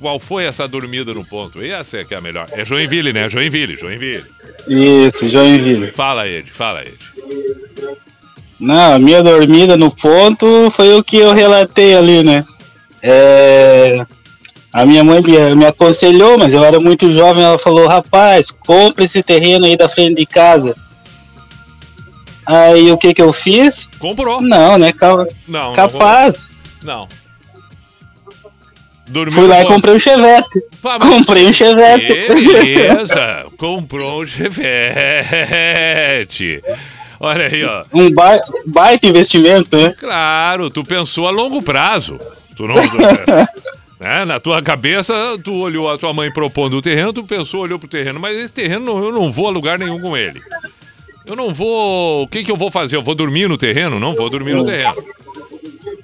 [0.00, 1.62] Qual foi essa dormida no ponto?
[1.62, 2.48] E essa é que é a melhor.
[2.52, 3.28] É Joinville, né?
[3.30, 4.24] Joinville, Joinville.
[4.68, 5.86] Isso, Joinville.
[5.88, 6.98] Fala, Ed, fala, Ed.
[8.60, 12.44] Não, a minha dormida no ponto foi o que eu relatei ali, né?
[13.02, 14.04] É,
[14.72, 15.22] a minha mãe
[15.54, 17.42] me, aconselhou, mas eu era muito jovem.
[17.44, 20.74] Ela falou: rapaz, compra esse terreno aí da frente de casa.
[22.44, 23.90] Aí o que que eu fiz?
[23.98, 24.40] Comprou.
[24.40, 24.92] Não, né?
[24.92, 26.52] Ca- não capaz.
[26.82, 27.08] Não.
[29.08, 30.60] Dormiu Fui lá e comprei um chevette.
[30.82, 32.12] Pá, Comprei um chevette.
[32.28, 34.60] Beleza, comprou um chevette.
[37.20, 37.84] Olha aí, ó.
[37.92, 38.40] Um ba
[38.72, 39.94] baita investimento, né?
[39.98, 42.18] Claro, tu pensou a longo prazo.
[42.56, 42.74] Tu não.
[44.00, 47.78] né, Na tua cabeça, tu olhou a tua mãe propondo o terreno, tu pensou, olhou
[47.78, 50.40] pro terreno, mas esse terreno eu não vou a lugar nenhum com ele.
[51.26, 52.24] Eu não vou.
[52.24, 52.96] O que, que eu vou fazer?
[52.96, 53.98] Eu vou dormir no terreno?
[53.98, 54.94] Não vou dormir no terreno.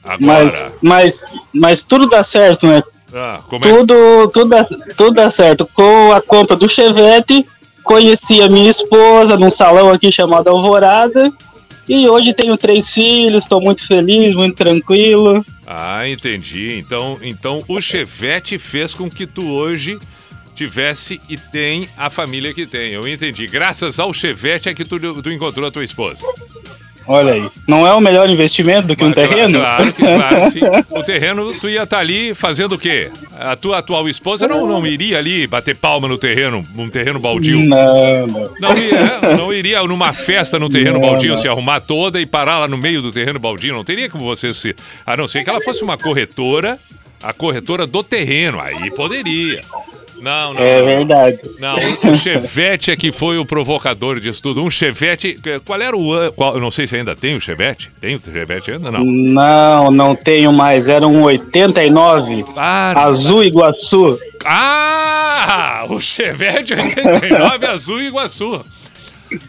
[0.04, 0.18] Agora.
[0.20, 2.82] Mas, mas, mas tudo dá certo, né?
[3.14, 3.58] Ah, é?
[3.58, 4.64] Tudo, tudo, dá,
[4.96, 5.68] tudo dá certo.
[5.72, 7.46] Com a compra do Chevette,
[7.84, 11.30] conheci a minha esposa num salão aqui chamado Alvorada.
[11.88, 15.44] E hoje tenho três filhos, estou muito feliz, muito tranquilo.
[15.66, 16.78] Ah, entendi.
[16.78, 19.98] Então, então o Chevette fez com que tu hoje
[20.54, 22.92] tivesse e tem a família que tem.
[22.92, 23.46] Eu entendi.
[23.46, 26.20] Graças ao Chevette é que tu, tu encontrou a tua esposa.
[27.06, 27.48] Olha aí.
[27.66, 29.58] Não é o melhor investimento do que um terreno?
[29.58, 30.60] Claro, claro, sim.
[30.90, 33.10] O terreno, tu ia estar ali fazendo o quê?
[33.38, 37.58] A tua atual esposa não, não iria ali bater palma no terreno, num terreno baldio.
[37.60, 38.50] Não, não.
[38.60, 41.36] Não ia, não iria numa festa no terreno Não, baldio, não.
[41.36, 43.74] se arrumar toda e parar lá no meio do terreno baldio.
[43.74, 44.74] Não teria como você se.
[45.06, 46.78] A não ser que ela fosse uma corretora,
[47.22, 48.60] a corretora do terreno.
[48.60, 49.60] Aí poderia.
[50.22, 50.60] Não, não.
[50.62, 50.84] É não.
[50.86, 51.38] verdade.
[51.58, 54.62] Não, o Chevette é que foi o provocador disso tudo.
[54.62, 55.38] Um Chevette.
[55.64, 57.90] Qual era o qual- eu não sei se ainda tem o Chevette.
[58.00, 58.90] Tem o Chevette ainda?
[58.90, 59.04] Não.
[59.04, 60.88] Não, não tenho mais.
[60.88, 62.44] Era um 89.
[62.56, 64.18] Azul Iguaçu.
[64.44, 65.84] Ah!
[65.88, 68.64] O Chevette 89 Azul Iguaçu.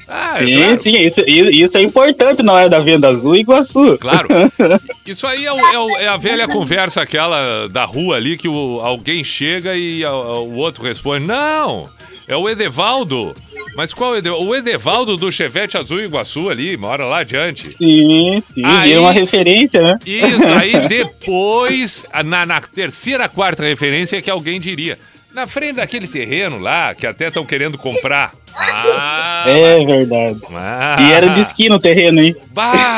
[0.07, 0.75] Ah, sim, claro.
[0.77, 3.97] sim, isso, isso é importante na hora da venda Azul Iguaçu.
[3.97, 4.27] Claro.
[5.05, 8.47] Isso aí é, o- é o- é a velha conversa aquela da rua ali que
[8.47, 11.89] o- alguém chega e a- a- o outro responde: Não,
[12.29, 13.35] é o Edevaldo.
[13.75, 14.45] Mas qual é o Edevaldo?
[14.49, 17.67] O Edevaldo do Chevette Azul Iguaçu ali, mora lá adiante.
[17.67, 19.99] Sim, sim, Aí- vira uma referência, né?
[20.05, 24.97] Isso, aí depois, na, na terceira, quarta referência é que alguém diria.
[25.33, 28.31] Na frente daquele terreno lá, que até estão querendo comprar.
[28.55, 30.39] Ah, É verdade.
[30.53, 30.95] ah.
[31.01, 32.35] E era de esquina o terreno, hein?
[32.53, 32.97] Bah!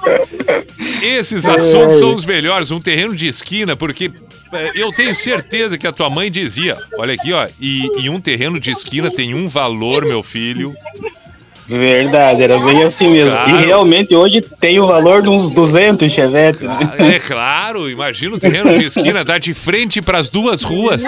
[1.02, 4.10] Esses assuntos são os melhores, um terreno de esquina, porque
[4.52, 8.20] é, eu tenho certeza que a tua mãe dizia, olha aqui, ó, e, e um
[8.20, 10.74] terreno de esquina tem um valor, meu filho.
[11.70, 13.30] Verdade, era bem assim mesmo.
[13.30, 13.50] Claro.
[13.60, 16.64] E realmente hoje tem o valor de uns 200 chevette.
[16.64, 16.76] né?
[17.14, 21.02] É claro, imagina o terreno de esquina, dá de frente para as duas ruas.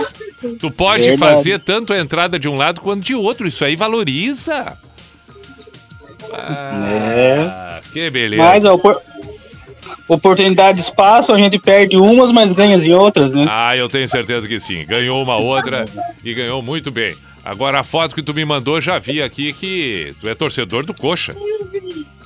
[0.60, 1.18] Tu pode Verdade.
[1.36, 4.72] fazer tanto a entrada de um lado quanto de outro, isso aí valoriza.
[6.32, 8.42] Ah, que beleza.
[8.42, 9.00] Mas a opor-
[10.08, 13.46] oportunidade de espaço, a gente perde umas, mas ganha em outras, né?
[13.50, 14.84] Ah, eu tenho certeza que sim.
[14.86, 15.84] Ganhou uma outra
[16.24, 17.14] e ganhou muito bem.
[17.44, 20.94] Agora a foto que tu me mandou, já vi aqui que tu é torcedor do
[20.94, 21.34] Coxa.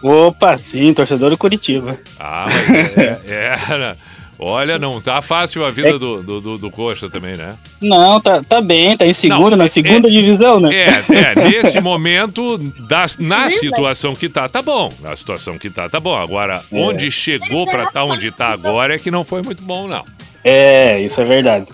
[0.03, 1.99] Opa, sim, torcedor do Curitiba.
[2.21, 3.97] Ah, mas é, é, né?
[4.39, 7.57] Olha, não tá fácil a vida do, do, do, do Coxa também, né?
[7.81, 10.75] Não, tá, tá bem, tá em segunda, Não, na segunda divisão, né?
[10.75, 14.93] É, é, nesse momento, das- na situação que tá, tá bom.
[15.01, 16.15] Na situação que tá, tá bom.
[16.15, 16.77] Agora, É.
[16.79, 20.05] onde chegou pra estar onde tá agora é que não foi muito bom, não.
[20.45, 21.67] É, isso é verdade.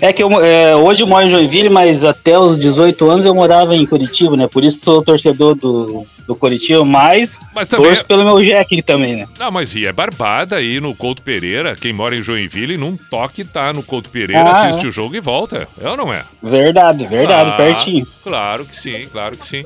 [0.00, 3.34] É que eu, é, hoje eu moro em Joinville, mas até os 18 anos eu
[3.34, 4.48] morava em Curitiba, né?
[4.48, 9.16] Por isso sou torcedor do, do Curitiba, mas, Mas também- torço pelo meu Jack também,
[9.16, 9.28] né?
[9.38, 11.76] Não, mas e é barbada aí no Couto Pereira.
[11.76, 14.88] Quem mora em Joinville, num toque tá no Couto Pereira, Ah, assiste é.
[14.88, 15.68] o jogo e volta.
[15.78, 16.24] É ou não é?
[16.42, 18.06] Verdade, verdade, Ah, pertinho.
[18.24, 19.64] Claro que sim, claro que sim.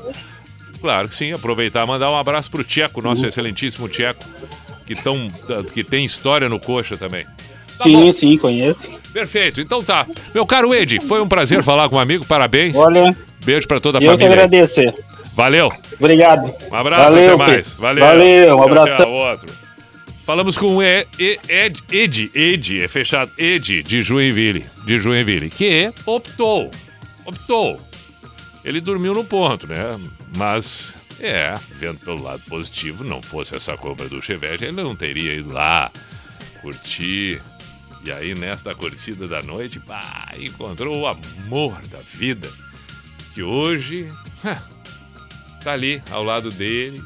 [0.81, 1.31] Claro que sim.
[1.31, 3.29] Aproveitar e mandar um abraço pro Tcheco, nosso Uhum.
[3.29, 4.23] excelentíssimo Tcheco,
[4.85, 5.31] que, tão,
[5.73, 7.25] que tem história no Coxa também.
[7.67, 9.01] Sim, sim, conheço.
[9.11, 10.05] Perfeito, então tá.
[10.33, 12.75] Meu caro Ed, foi um prazer falar com um amigo, parabéns.
[12.75, 14.33] Olha, Beijo pra toda a eu que família.
[14.43, 14.81] agradeço.
[15.33, 15.69] Valeu.
[15.99, 16.51] Obrigado.
[16.71, 17.71] Um abraço, Valeu, até mais.
[17.71, 18.05] Valeu.
[18.05, 19.53] Valeu, um Tchau, tchau, outro.
[20.25, 25.51] Falamos com o E- E- Ed, Ed, Ed, é fechado, Ed de Joinville, de Joinville,
[25.51, 26.71] que optou,
[27.25, 27.79] optou.
[28.63, 29.99] Ele dormiu no ponto, né?
[30.35, 35.33] Mas, é, vendo pelo lado positivo, não fosse essa compra do Chevette, ele não teria
[35.35, 35.91] ido lá
[36.63, 37.39] curtir.
[38.05, 42.47] E aí, nesta curtida da noite, pá, encontrou o amor da vida.
[43.33, 44.07] Que hoje,
[45.63, 47.01] tá ali ao lado dele,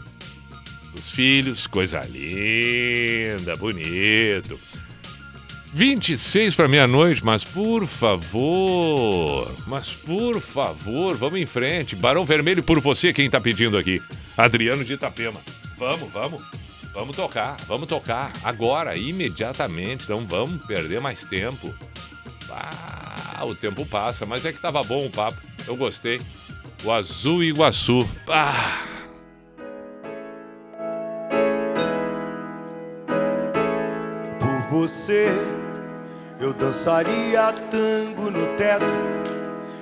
[0.94, 4.60] os filhos, coisa linda, bonito.
[5.74, 11.96] 26 para meia-noite, mas por favor, mas por favor, vamos em frente.
[11.96, 14.02] Barão Vermelho por você, quem tá pedindo aqui?
[14.36, 15.40] Adriano de Itapema.
[15.78, 16.42] Vamos, vamos.
[16.94, 20.10] Vamos tocar, vamos tocar agora, imediatamente.
[20.10, 21.74] Não vamos perder mais tempo.
[22.50, 25.38] Ah, o tempo passa, mas é que tava bom o papo.
[25.68, 26.20] Eu gostei.
[26.84, 28.08] O Azul Iguaçu.
[28.28, 28.86] Ah,
[34.40, 35.28] Por você,
[36.40, 38.86] eu dançaria tango no teto.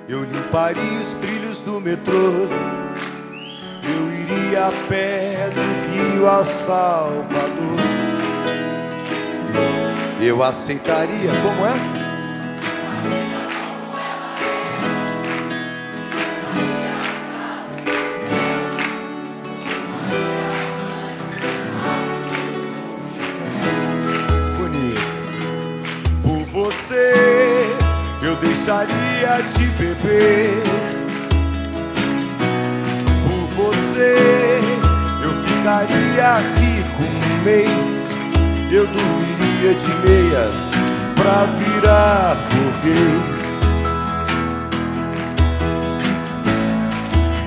[0.08, 2.48] Eu limparia os trilhos do metrô.
[3.90, 5.62] Eu iria a pé do
[5.92, 7.78] Rio a Salvador.
[10.20, 11.98] Eu aceitaria, como é?
[26.22, 27.14] Por você,
[28.22, 31.07] eu deixaria de beber.
[34.00, 38.08] Eu ficaria rico um mês.
[38.70, 40.50] Eu dormiria de meia
[41.14, 43.48] pra virar burguês.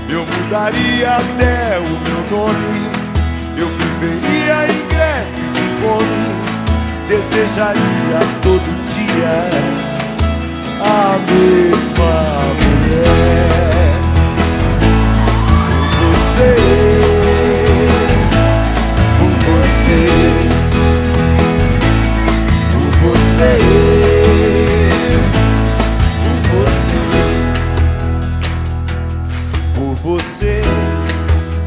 [0.10, 2.90] Eu mudaria até o meu nome.
[3.58, 6.32] Eu viveria em greve de fome
[7.12, 9.50] desejaria todo dia
[10.80, 12.14] a mesma
[12.62, 13.71] mulher.
[16.42, 16.56] Você,
[19.20, 20.02] por você,
[22.72, 23.52] por você,
[26.26, 27.00] por você,
[29.76, 30.56] por você,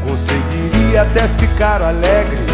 [0.03, 2.45] conseguiria até ficar alegre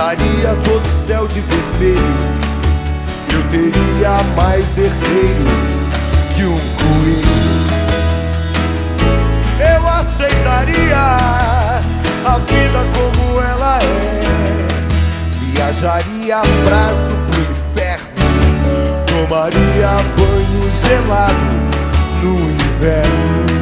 [0.00, 2.00] pintaria todo o céu de vermelho.
[3.34, 5.70] Eu teria mais herdeiros
[6.34, 7.29] que um coelho.
[10.40, 10.96] Aceitaria
[12.24, 14.66] a vida como ela é.
[15.52, 18.06] Viajaria a prazo pro inferno.
[19.06, 21.36] Tomaria banho gelado
[22.22, 23.59] no inverno.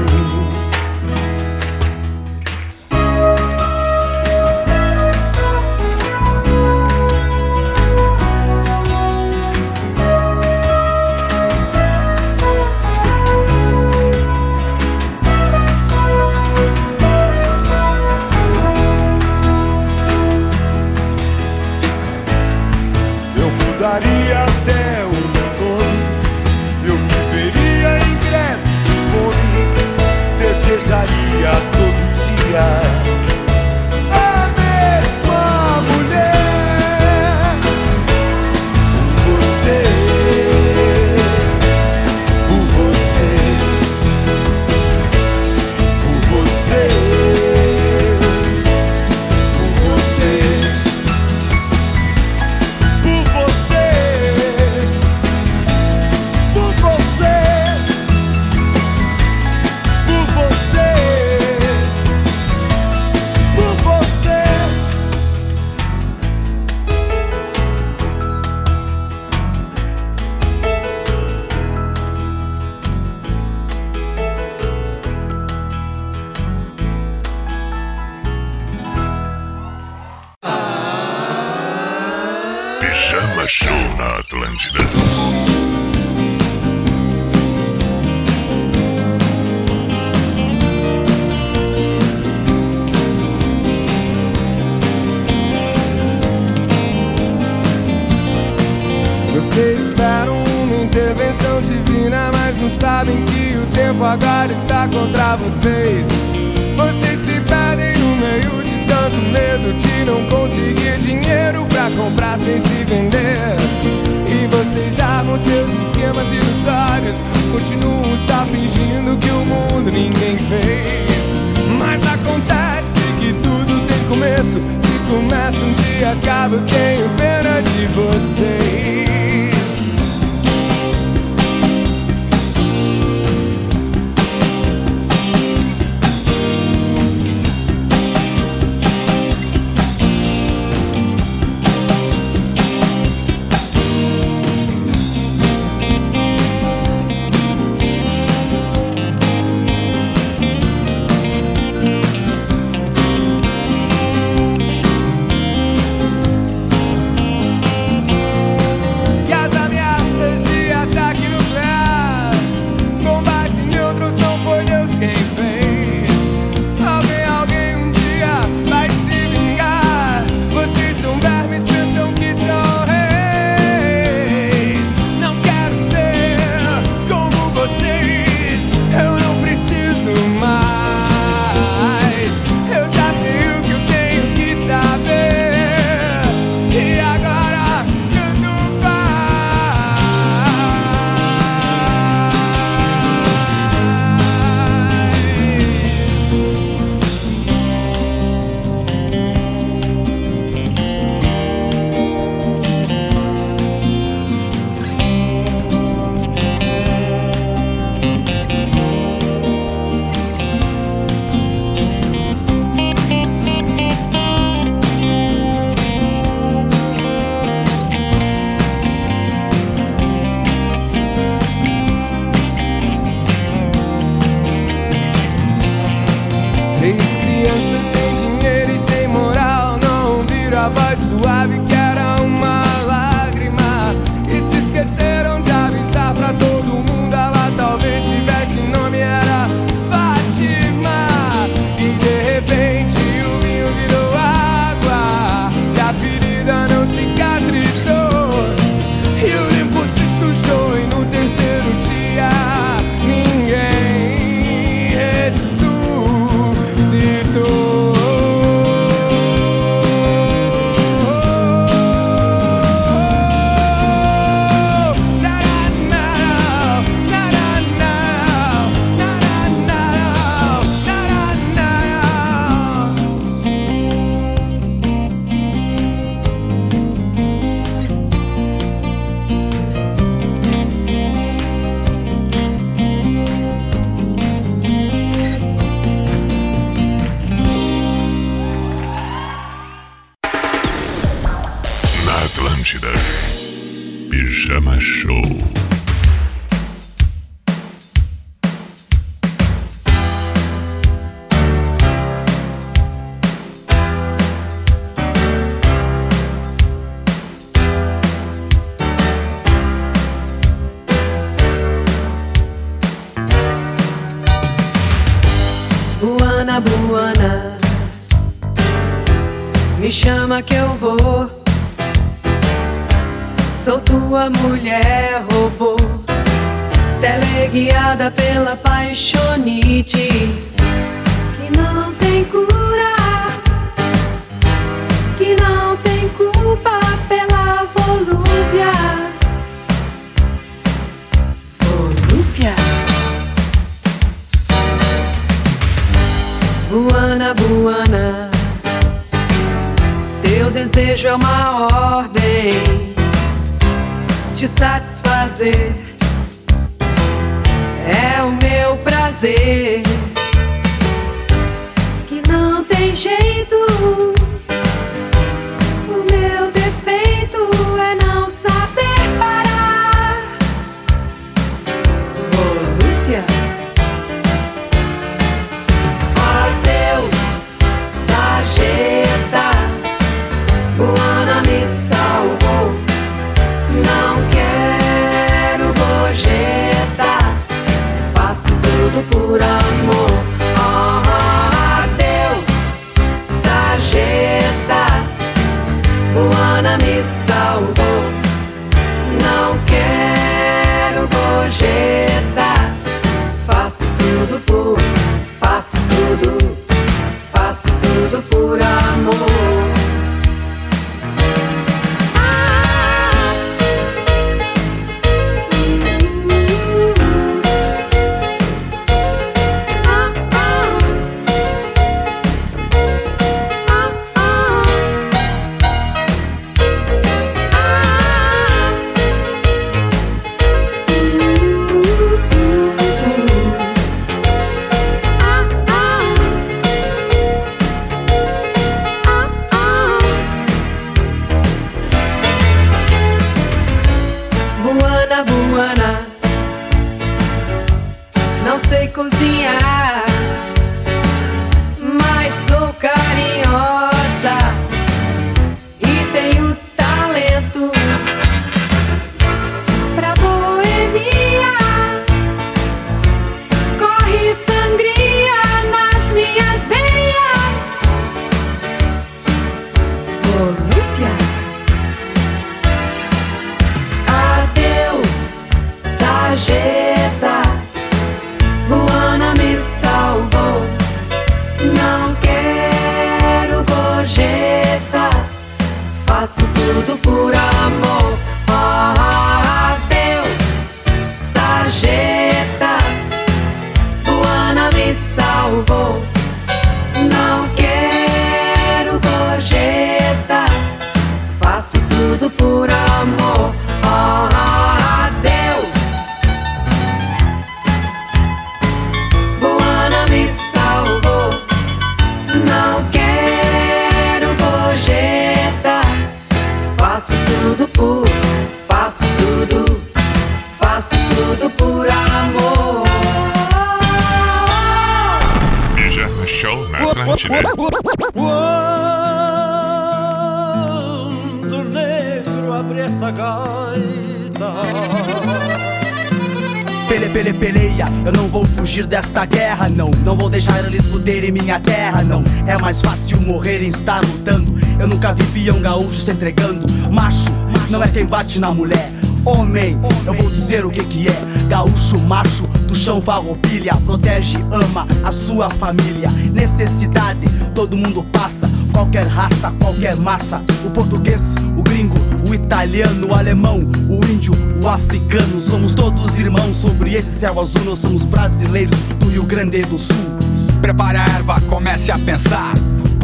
[546.08, 546.66] Se entregando.
[546.90, 547.30] Macho,
[547.68, 548.90] não é quem bate na mulher.
[549.24, 551.22] Homem, eu vou dizer o que que é.
[551.48, 553.74] Gaúcho, macho, do chão farroupilha.
[553.84, 556.08] Protege, ama a sua família.
[556.32, 558.48] Necessidade, todo mundo passa.
[558.72, 560.42] Qualquer raça, qualquer massa.
[560.64, 564.32] O português, o gringo, o italiano, o alemão, o índio,
[564.62, 565.38] o africano.
[565.38, 567.64] Somos todos irmãos sobre esse céu azul.
[567.64, 570.18] Nós somos brasileiros do Rio Grande do Sul.
[570.60, 572.52] Prepare a erva, comece a pensar,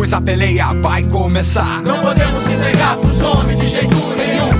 [0.05, 1.82] pois a peleia vai começar.
[1.82, 4.51] Não podemos entregar pros homens de jeito nenhum.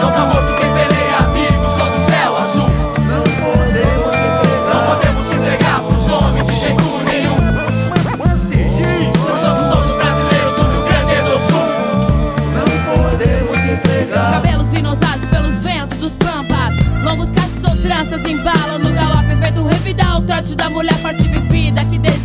[0.00, 2.68] Não tá morto quem peleia, amigo, só do céu azul.
[3.08, 4.72] Não podemos entregar.
[4.72, 7.34] Não podemos entregar pros homens de jeito nenhum.
[9.28, 11.66] Nós somos todos brasileiros do Rio Grande do Sul.
[12.54, 14.30] Não podemos entregar.
[14.30, 20.18] Cabelos inosados pelos ventos dos pampas Longos cachos ou tranças embalam no galope Feito revidar
[20.18, 22.19] o trote da mulher forte vivida Que desde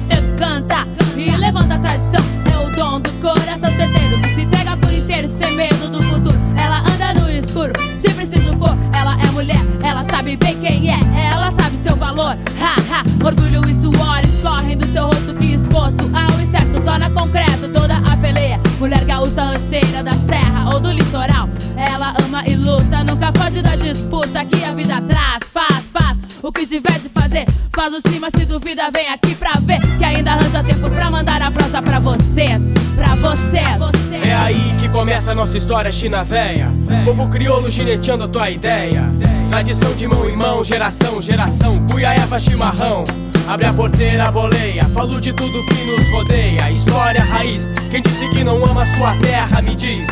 [24.25, 27.45] disputa Que a vida traz, faz, faz O que tiver de fazer,
[27.75, 29.79] faz o cima Se duvida, vem aqui pra ver.
[29.97, 32.71] Que ainda arranja tempo pra mandar a prosa pra vocês.
[32.95, 34.23] Pra vocês.
[34.23, 36.71] É aí que começa a nossa história china véia.
[37.03, 39.03] Povo crioulo gineteando a tua ideia.
[39.49, 41.85] Tradição de mão em mão, geração, geração.
[41.87, 43.03] Cuia, erva, chimarrão.
[43.47, 44.83] Abre a porteira, boleia.
[44.85, 46.71] Falo de tudo que nos rodeia.
[46.71, 47.71] História, raiz.
[47.91, 50.07] Quem disse que não ama sua terra, me diz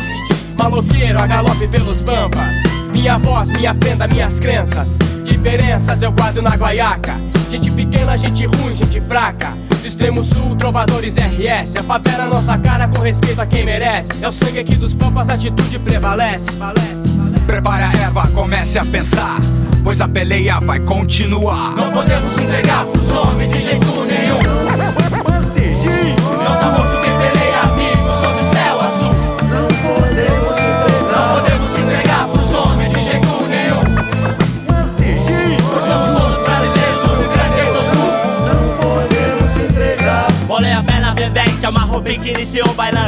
[0.64, 4.98] Maloqueiro a galope pelos pampas Minha voz, minha prenda, minhas crenças.
[5.22, 7.20] Diferenças eu guardo na guaiaca.
[7.50, 9.52] Gente pequena, gente ruim, gente fraca.
[9.82, 14.24] Do extremo sul, trovadores RS A favela nossa cara com respeito a quem merece.
[14.24, 16.52] É o sangue aqui dos pampas, a atitude prevalece.
[17.44, 19.40] Prepare a erva, comece a pensar,
[19.82, 21.76] pois a peleia vai continuar.
[21.76, 24.53] Não podemos entregar pros homens de jeito nenhum.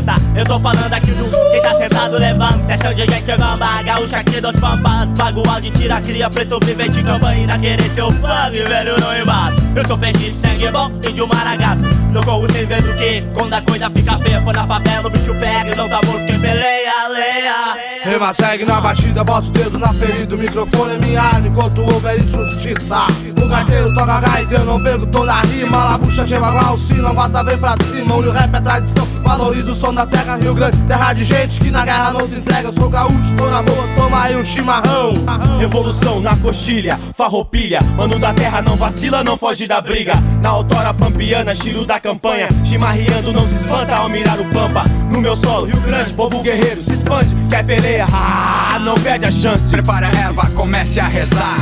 [0.06, 0.14] Levanta.
[0.34, 2.72] Eu tô falando aqui do quem tá sentado, levanta.
[2.72, 5.08] É seu DJ que bamba, gaúcha aqui dos pampas.
[5.16, 9.56] Bagual de tira, cria, preto, vivente, campanha, querer seu funk, velho, não embate.
[9.74, 11.82] Eu sou peixe de sangue bom, índio maragato.
[12.12, 15.34] No corro sem vendo que, quando a coisa fica feia, foi na favela, o bicho
[15.34, 17.76] pega e não tá morto quem peleia, leia.
[18.04, 21.82] Rima segue na batida, bota o dedo na ferida, o microfone é minha arma enquanto
[21.82, 23.06] houver injustiça.
[23.46, 25.84] O gaiteiro toca gaita, eu não pergunto na rima.
[25.84, 28.16] Labucha, chama igual se não gosta, vem pra cima.
[28.16, 30.76] O rap é tradição, valoriza o som da terra, Rio Grande.
[30.88, 32.70] Terra de gente que na guerra não se entrega.
[32.70, 35.12] Eu sou gaúcho, tô na boa, toma aí um chimarrão.
[35.60, 40.92] Revolução na coxilha, farroupilha Mano da terra não vacila, não foge da briga Na autora
[40.92, 45.66] pampiana, tiro da campanha Chimarreando não se espanta ao mirar o pampa No meu solo,
[45.66, 50.10] Rio Grande, povo guerreiro Se expande, quer peleia, ah, não perde a chance Prepara a
[50.10, 51.56] erva, comece a rezar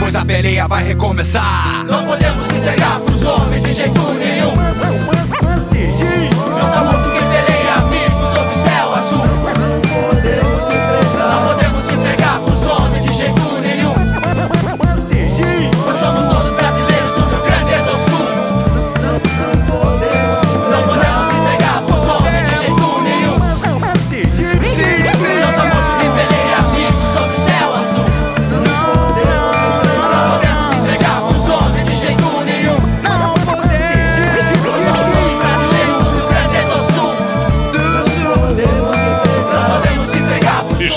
[0.00, 5.19] Pois a peleia vai recomeçar Não podemos entregar pros homens de jeito nenhum.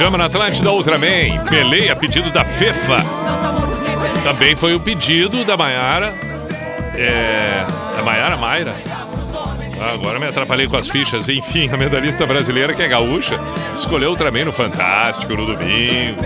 [0.04, 1.46] Pijama na Atlântida Ultraman.
[1.50, 2.98] Peleia, pedido da Fefa.
[4.22, 6.14] Também foi o pedido da Maiara.
[6.94, 7.66] É.
[7.98, 8.76] A Maiara Mayra.
[9.82, 11.30] Ah, agora me atrapalhei com as fichas.
[11.30, 13.36] Enfim, a medalhista brasileira, que é gaúcha,
[13.74, 16.20] escolheu Ultraman no Fantástico no domingo.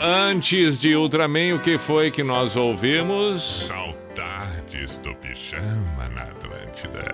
[0.00, 3.66] Antes de Ultraman, o que foi que nós ouvimos?
[3.66, 7.04] Saudades do pijama na Atlântida.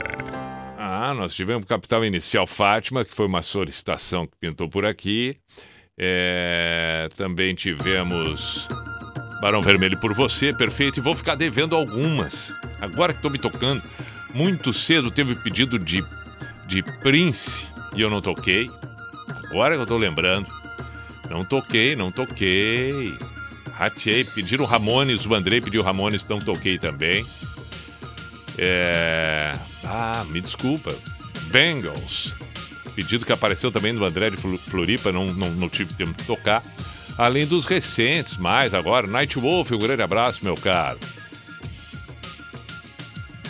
[0.86, 5.34] Ah, nós tivemos Capital Inicial Fátima, que foi uma solicitação que pintou por aqui.
[5.96, 8.68] É, também tivemos
[9.40, 10.98] Barão Vermelho por Você, perfeito.
[10.98, 12.52] E vou ficar devendo algumas.
[12.82, 13.82] Agora que estou me tocando.
[14.34, 16.04] Muito cedo teve pedido de,
[16.66, 17.66] de Prince
[17.96, 18.68] e eu não toquei.
[19.46, 20.46] Agora que eu estou lembrando.
[21.30, 23.10] Não toquei, não toquei.
[23.72, 27.24] Ratei, pediram Ramones, o Andrei pediu Ramones, não toquei também.
[28.58, 29.52] É...
[29.84, 30.94] Ah, me desculpa.
[31.50, 32.32] Bengals.
[32.94, 36.62] Pedido que apareceu também do André de Floripa, não, não, não tive tempo de tocar.
[37.18, 39.06] Além dos recentes, mais agora.
[39.06, 40.98] Night Wolf, um grande abraço, meu caro.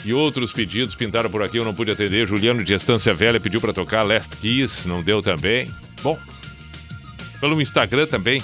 [0.04, 2.26] E outros pedidos pintaram por aqui, eu não pude atender.
[2.26, 5.70] Juliano de Estância Velha pediu para tocar Last Kiss, não deu também.
[6.02, 6.18] Bom,
[7.40, 8.42] pelo Instagram também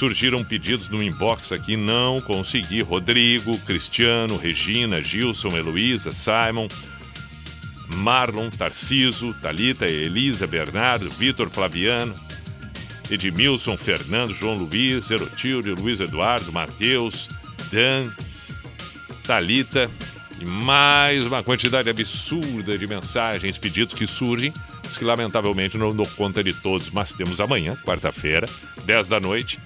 [0.00, 2.80] surgiram pedidos no inbox aqui, não consegui.
[2.80, 6.68] Rodrigo, Cristiano, Regina, Gilson, Heloísa, Simon,
[7.96, 12.14] Marlon, Tarciso, Talita, Elisa, Bernardo, Vitor, Flaviano,
[13.10, 17.28] Edmilson, Fernando, João Luiz, Erotilde, Luiz Eduardo, Matheus,
[17.70, 18.10] Dan,
[19.24, 19.90] Talita
[20.40, 24.50] e mais uma quantidade absurda de mensagens, pedidos que surgem,
[24.98, 28.48] que lamentavelmente não dou conta de todos, mas temos amanhã, quarta-feira,
[28.86, 29.60] 10 da noite,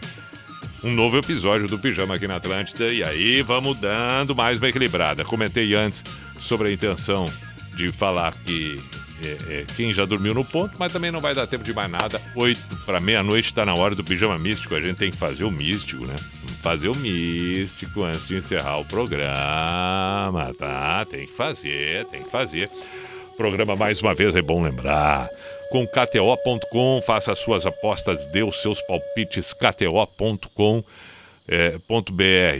[0.84, 5.24] um novo episódio do Pijama aqui na Atlântida e aí vamos dando mais uma equilibrada.
[5.24, 6.04] Comentei antes
[6.38, 7.24] sobre a intenção
[7.74, 8.78] de falar que
[9.22, 11.90] é, é, quem já dormiu no ponto, mas também não vai dar tempo de mais
[11.90, 12.20] nada.
[12.34, 14.74] Oito para meia-noite está na hora do pijama místico.
[14.74, 16.16] A gente tem que fazer o místico, né?
[16.60, 21.06] Fazer o místico antes de encerrar o programa, tá?
[21.10, 22.68] Tem que fazer, tem que fazer.
[23.38, 25.28] Programa, mais uma vez, é bom lembrar.
[25.74, 29.52] Com KTO.com, faça as suas apostas, dê os seus palpites.
[29.52, 30.84] KTO.com
[31.48, 31.74] é,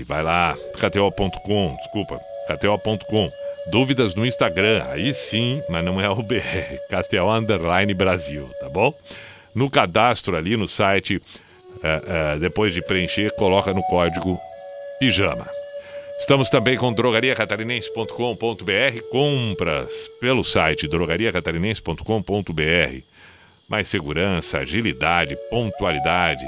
[0.05, 3.31] vai lá, KTO.com, desculpa, KTO.com.
[3.71, 8.93] Dúvidas no Instagram, aí sim, mas não é o BR, KTO Underline Brasil, tá bom?
[9.55, 11.23] No cadastro ali no site,
[11.85, 14.37] é, é, depois de preencher, coloca no código
[14.99, 15.49] pijama.
[16.19, 23.03] Estamos também com drogariacatarinense.com.br, compras pelo site drogariacatarinense.com.br.
[23.69, 26.45] Mais segurança, agilidade, pontualidade.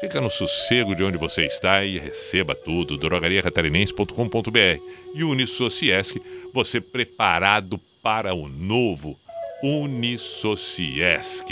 [0.00, 2.96] Fica no sossego de onde você está e receba tudo.
[2.96, 4.80] drogariacatarinense.com.br
[5.14, 6.20] e Unisociesc,
[6.52, 9.14] você preparado para o novo
[9.62, 11.46] Unisociesc.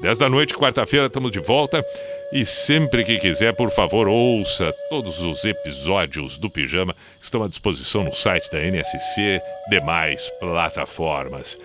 [0.00, 1.84] 10 da noite, quarta-feira, estamos de volta.
[2.32, 8.02] E sempre que quiser, por favor, ouça todos os episódios do Pijama estão à disposição
[8.02, 9.40] no site da NSC,
[9.70, 11.56] demais plataformas.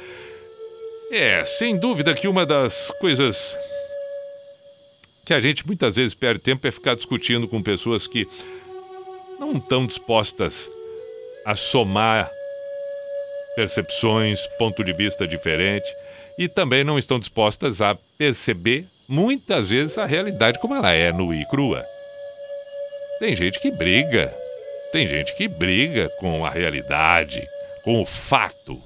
[1.12, 3.58] É, sem dúvida que uma das coisas
[5.26, 8.28] que a gente muitas vezes perde tempo é ficar discutindo com pessoas que
[9.40, 10.70] não estão dispostas
[11.46, 12.30] a somar
[13.56, 15.86] percepções, ponto de vista diferente
[16.38, 21.36] e também não estão dispostas a perceber muitas vezes a realidade como ela é nua
[21.36, 21.86] e crua.
[23.20, 24.34] Tem gente que briga,
[24.94, 27.46] tem gente que briga com a realidade,
[27.84, 28.82] com o fato,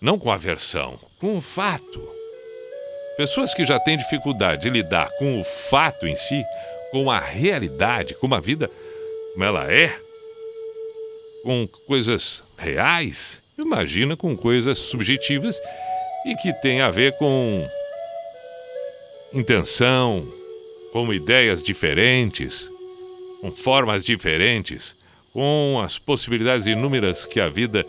[0.00, 2.08] não com a versão, com o fato.
[3.18, 6.42] Pessoas que já têm dificuldade de lidar com o fato em si,
[6.90, 8.70] com a realidade, com a vida
[9.34, 9.94] como ela é,
[11.44, 15.60] com coisas reais, imagina com coisas subjetivas
[16.24, 17.68] e que tem a ver com
[19.32, 20.26] intenção,
[20.92, 22.68] com ideias diferentes,
[23.40, 24.96] com formas diferentes,
[25.32, 27.84] com as possibilidades inúmeras que a vida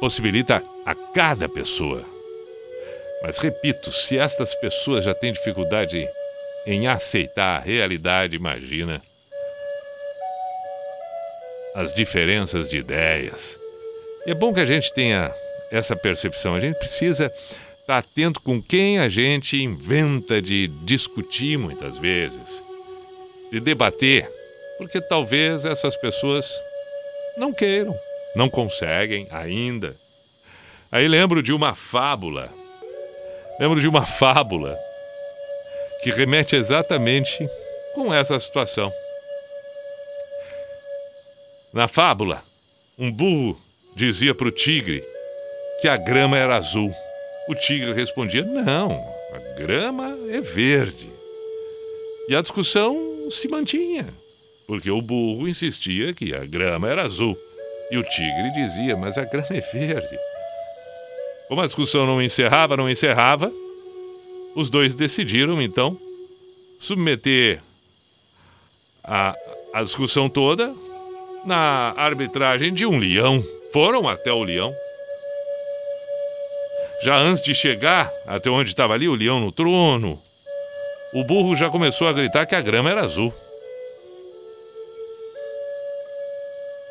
[0.00, 2.02] possibilita a cada pessoa.
[3.22, 6.06] Mas repito, se estas pessoas já têm dificuldade
[6.66, 9.00] em aceitar a realidade, imagina
[11.74, 13.56] as diferenças de ideias.
[14.26, 15.30] E é bom que a gente tenha
[15.70, 16.54] essa percepção.
[16.54, 17.30] A gente precisa
[17.86, 22.60] estar atento com quem a gente inventa de discutir muitas vezes,
[23.52, 24.28] de debater,
[24.76, 26.50] porque talvez essas pessoas
[27.38, 27.94] não queiram,
[28.34, 29.94] não conseguem ainda.
[30.90, 32.52] Aí lembro de uma fábula,
[33.60, 34.76] lembro de uma fábula
[36.02, 37.48] que remete exatamente
[37.94, 38.92] com essa situação.
[41.72, 42.42] Na fábula,
[42.98, 43.56] um burro
[43.94, 45.04] dizia para o tigre
[45.80, 46.92] que a grama era azul.
[47.48, 51.10] O tigre respondia: Não, a grama é verde.
[52.28, 52.96] E a discussão
[53.30, 54.06] se mantinha,
[54.66, 57.36] porque o burro insistia que a grama era azul.
[57.90, 60.18] E o tigre dizia: Mas a grama é verde.
[61.48, 63.52] Como a discussão não encerrava, não encerrava,
[64.56, 65.96] os dois decidiram então
[66.80, 67.60] submeter
[69.04, 69.34] a,
[69.74, 70.74] a discussão toda
[71.44, 73.44] na arbitragem de um leão.
[73.72, 74.72] Foram até o leão.
[77.06, 80.20] Já antes de chegar até onde estava ali o leão no trono,
[81.14, 83.32] o burro já começou a gritar que a grama era azul.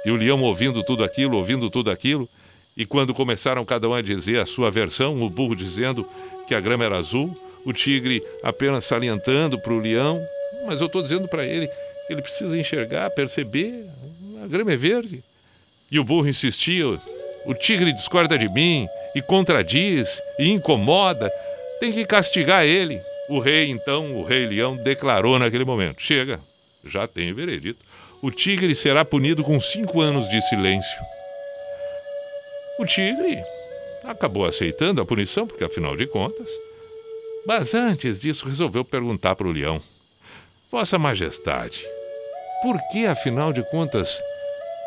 [0.05, 2.29] E o leão ouvindo tudo aquilo, ouvindo tudo aquilo,
[2.77, 6.07] e quando começaram cada um a dizer a sua versão, o burro dizendo
[6.47, 7.29] que a grama era azul,
[7.65, 10.17] o tigre apenas salientando para o leão,
[10.65, 13.69] mas eu estou dizendo para ele que ele precisa enxergar, perceber,
[14.45, 15.21] a grama é verde.
[15.91, 21.31] E o burro insistia, o tigre discorda de mim, e contradiz, e incomoda,
[21.79, 23.01] tem que castigar ele.
[23.29, 26.39] O rei, então, o rei leão, declarou naquele momento: chega,
[26.85, 27.79] já tem veredito.
[28.21, 30.99] O tigre será punido com cinco anos de silêncio.
[32.77, 33.41] O tigre
[34.03, 36.47] acabou aceitando a punição, porque afinal de contas.
[37.47, 39.81] Mas antes disso, resolveu perguntar para o leão:
[40.71, 41.85] Vossa Majestade,
[42.61, 44.19] por que, afinal de contas,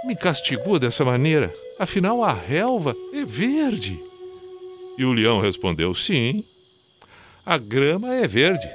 [0.05, 1.53] me castigou dessa maneira?
[1.79, 4.08] Afinal, a relva é verde.
[4.99, 6.45] E o leão respondeu: Sim,
[7.47, 8.69] a grama é verde.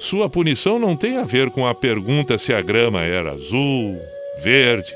[0.00, 3.96] Sua punição não tem a ver com a pergunta se a grama era azul,
[4.42, 4.92] verde.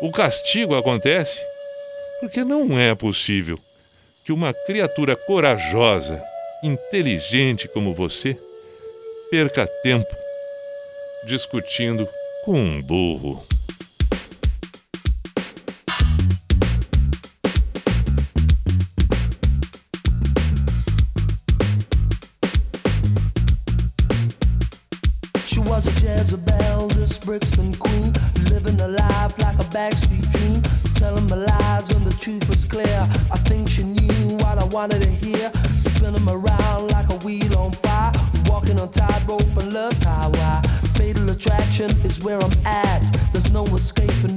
[0.00, 1.40] O castigo acontece
[2.20, 3.58] porque não é possível
[4.24, 6.22] que uma criatura corajosa,
[6.62, 8.36] inteligente como você,
[9.30, 10.16] perca tempo
[11.26, 12.08] discutindo
[12.44, 13.45] com um burro.
[41.76, 43.02] Attraction is where I'm at.
[43.32, 44.35] There's no escaping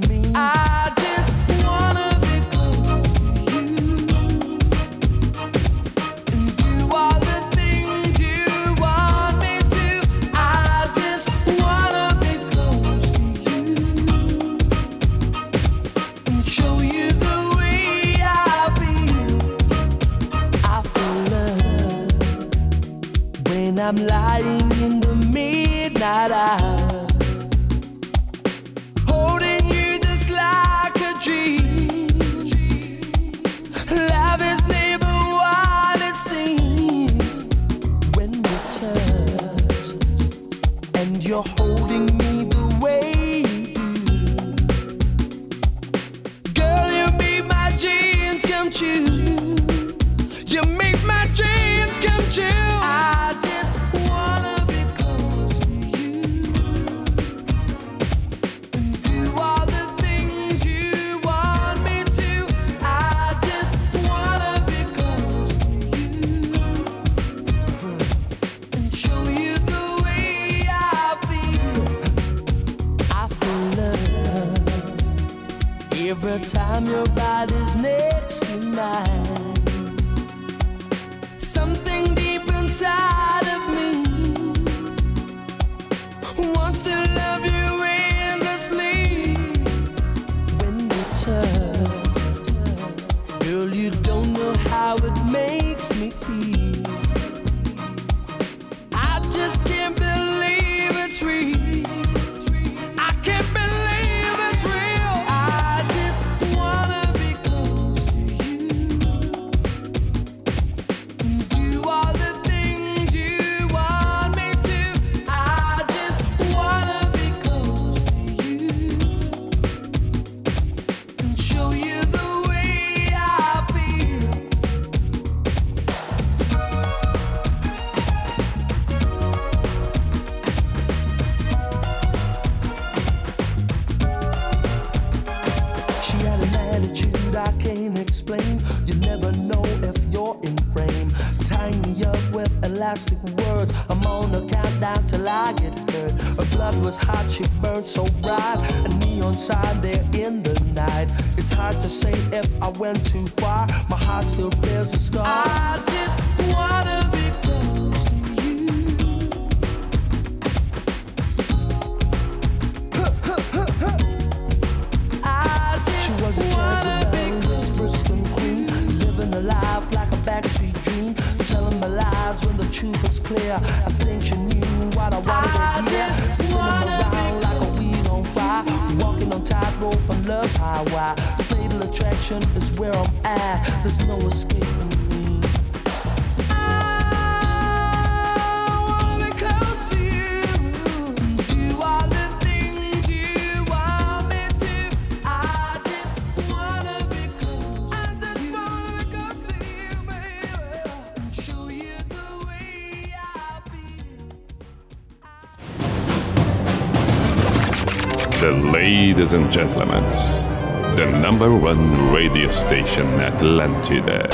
[212.70, 214.30] station Atlantida.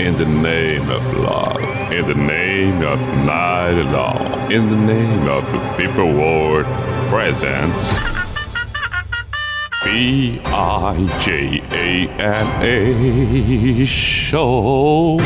[0.00, 5.44] In the name of love, in the name of night long, in the name of
[5.76, 6.64] people world
[7.10, 7.92] presence.
[9.84, 15.18] B I J A M A show.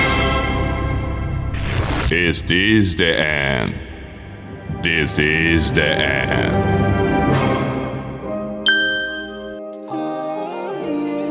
[2.11, 3.74] Is this the end?
[4.82, 6.69] This is the end.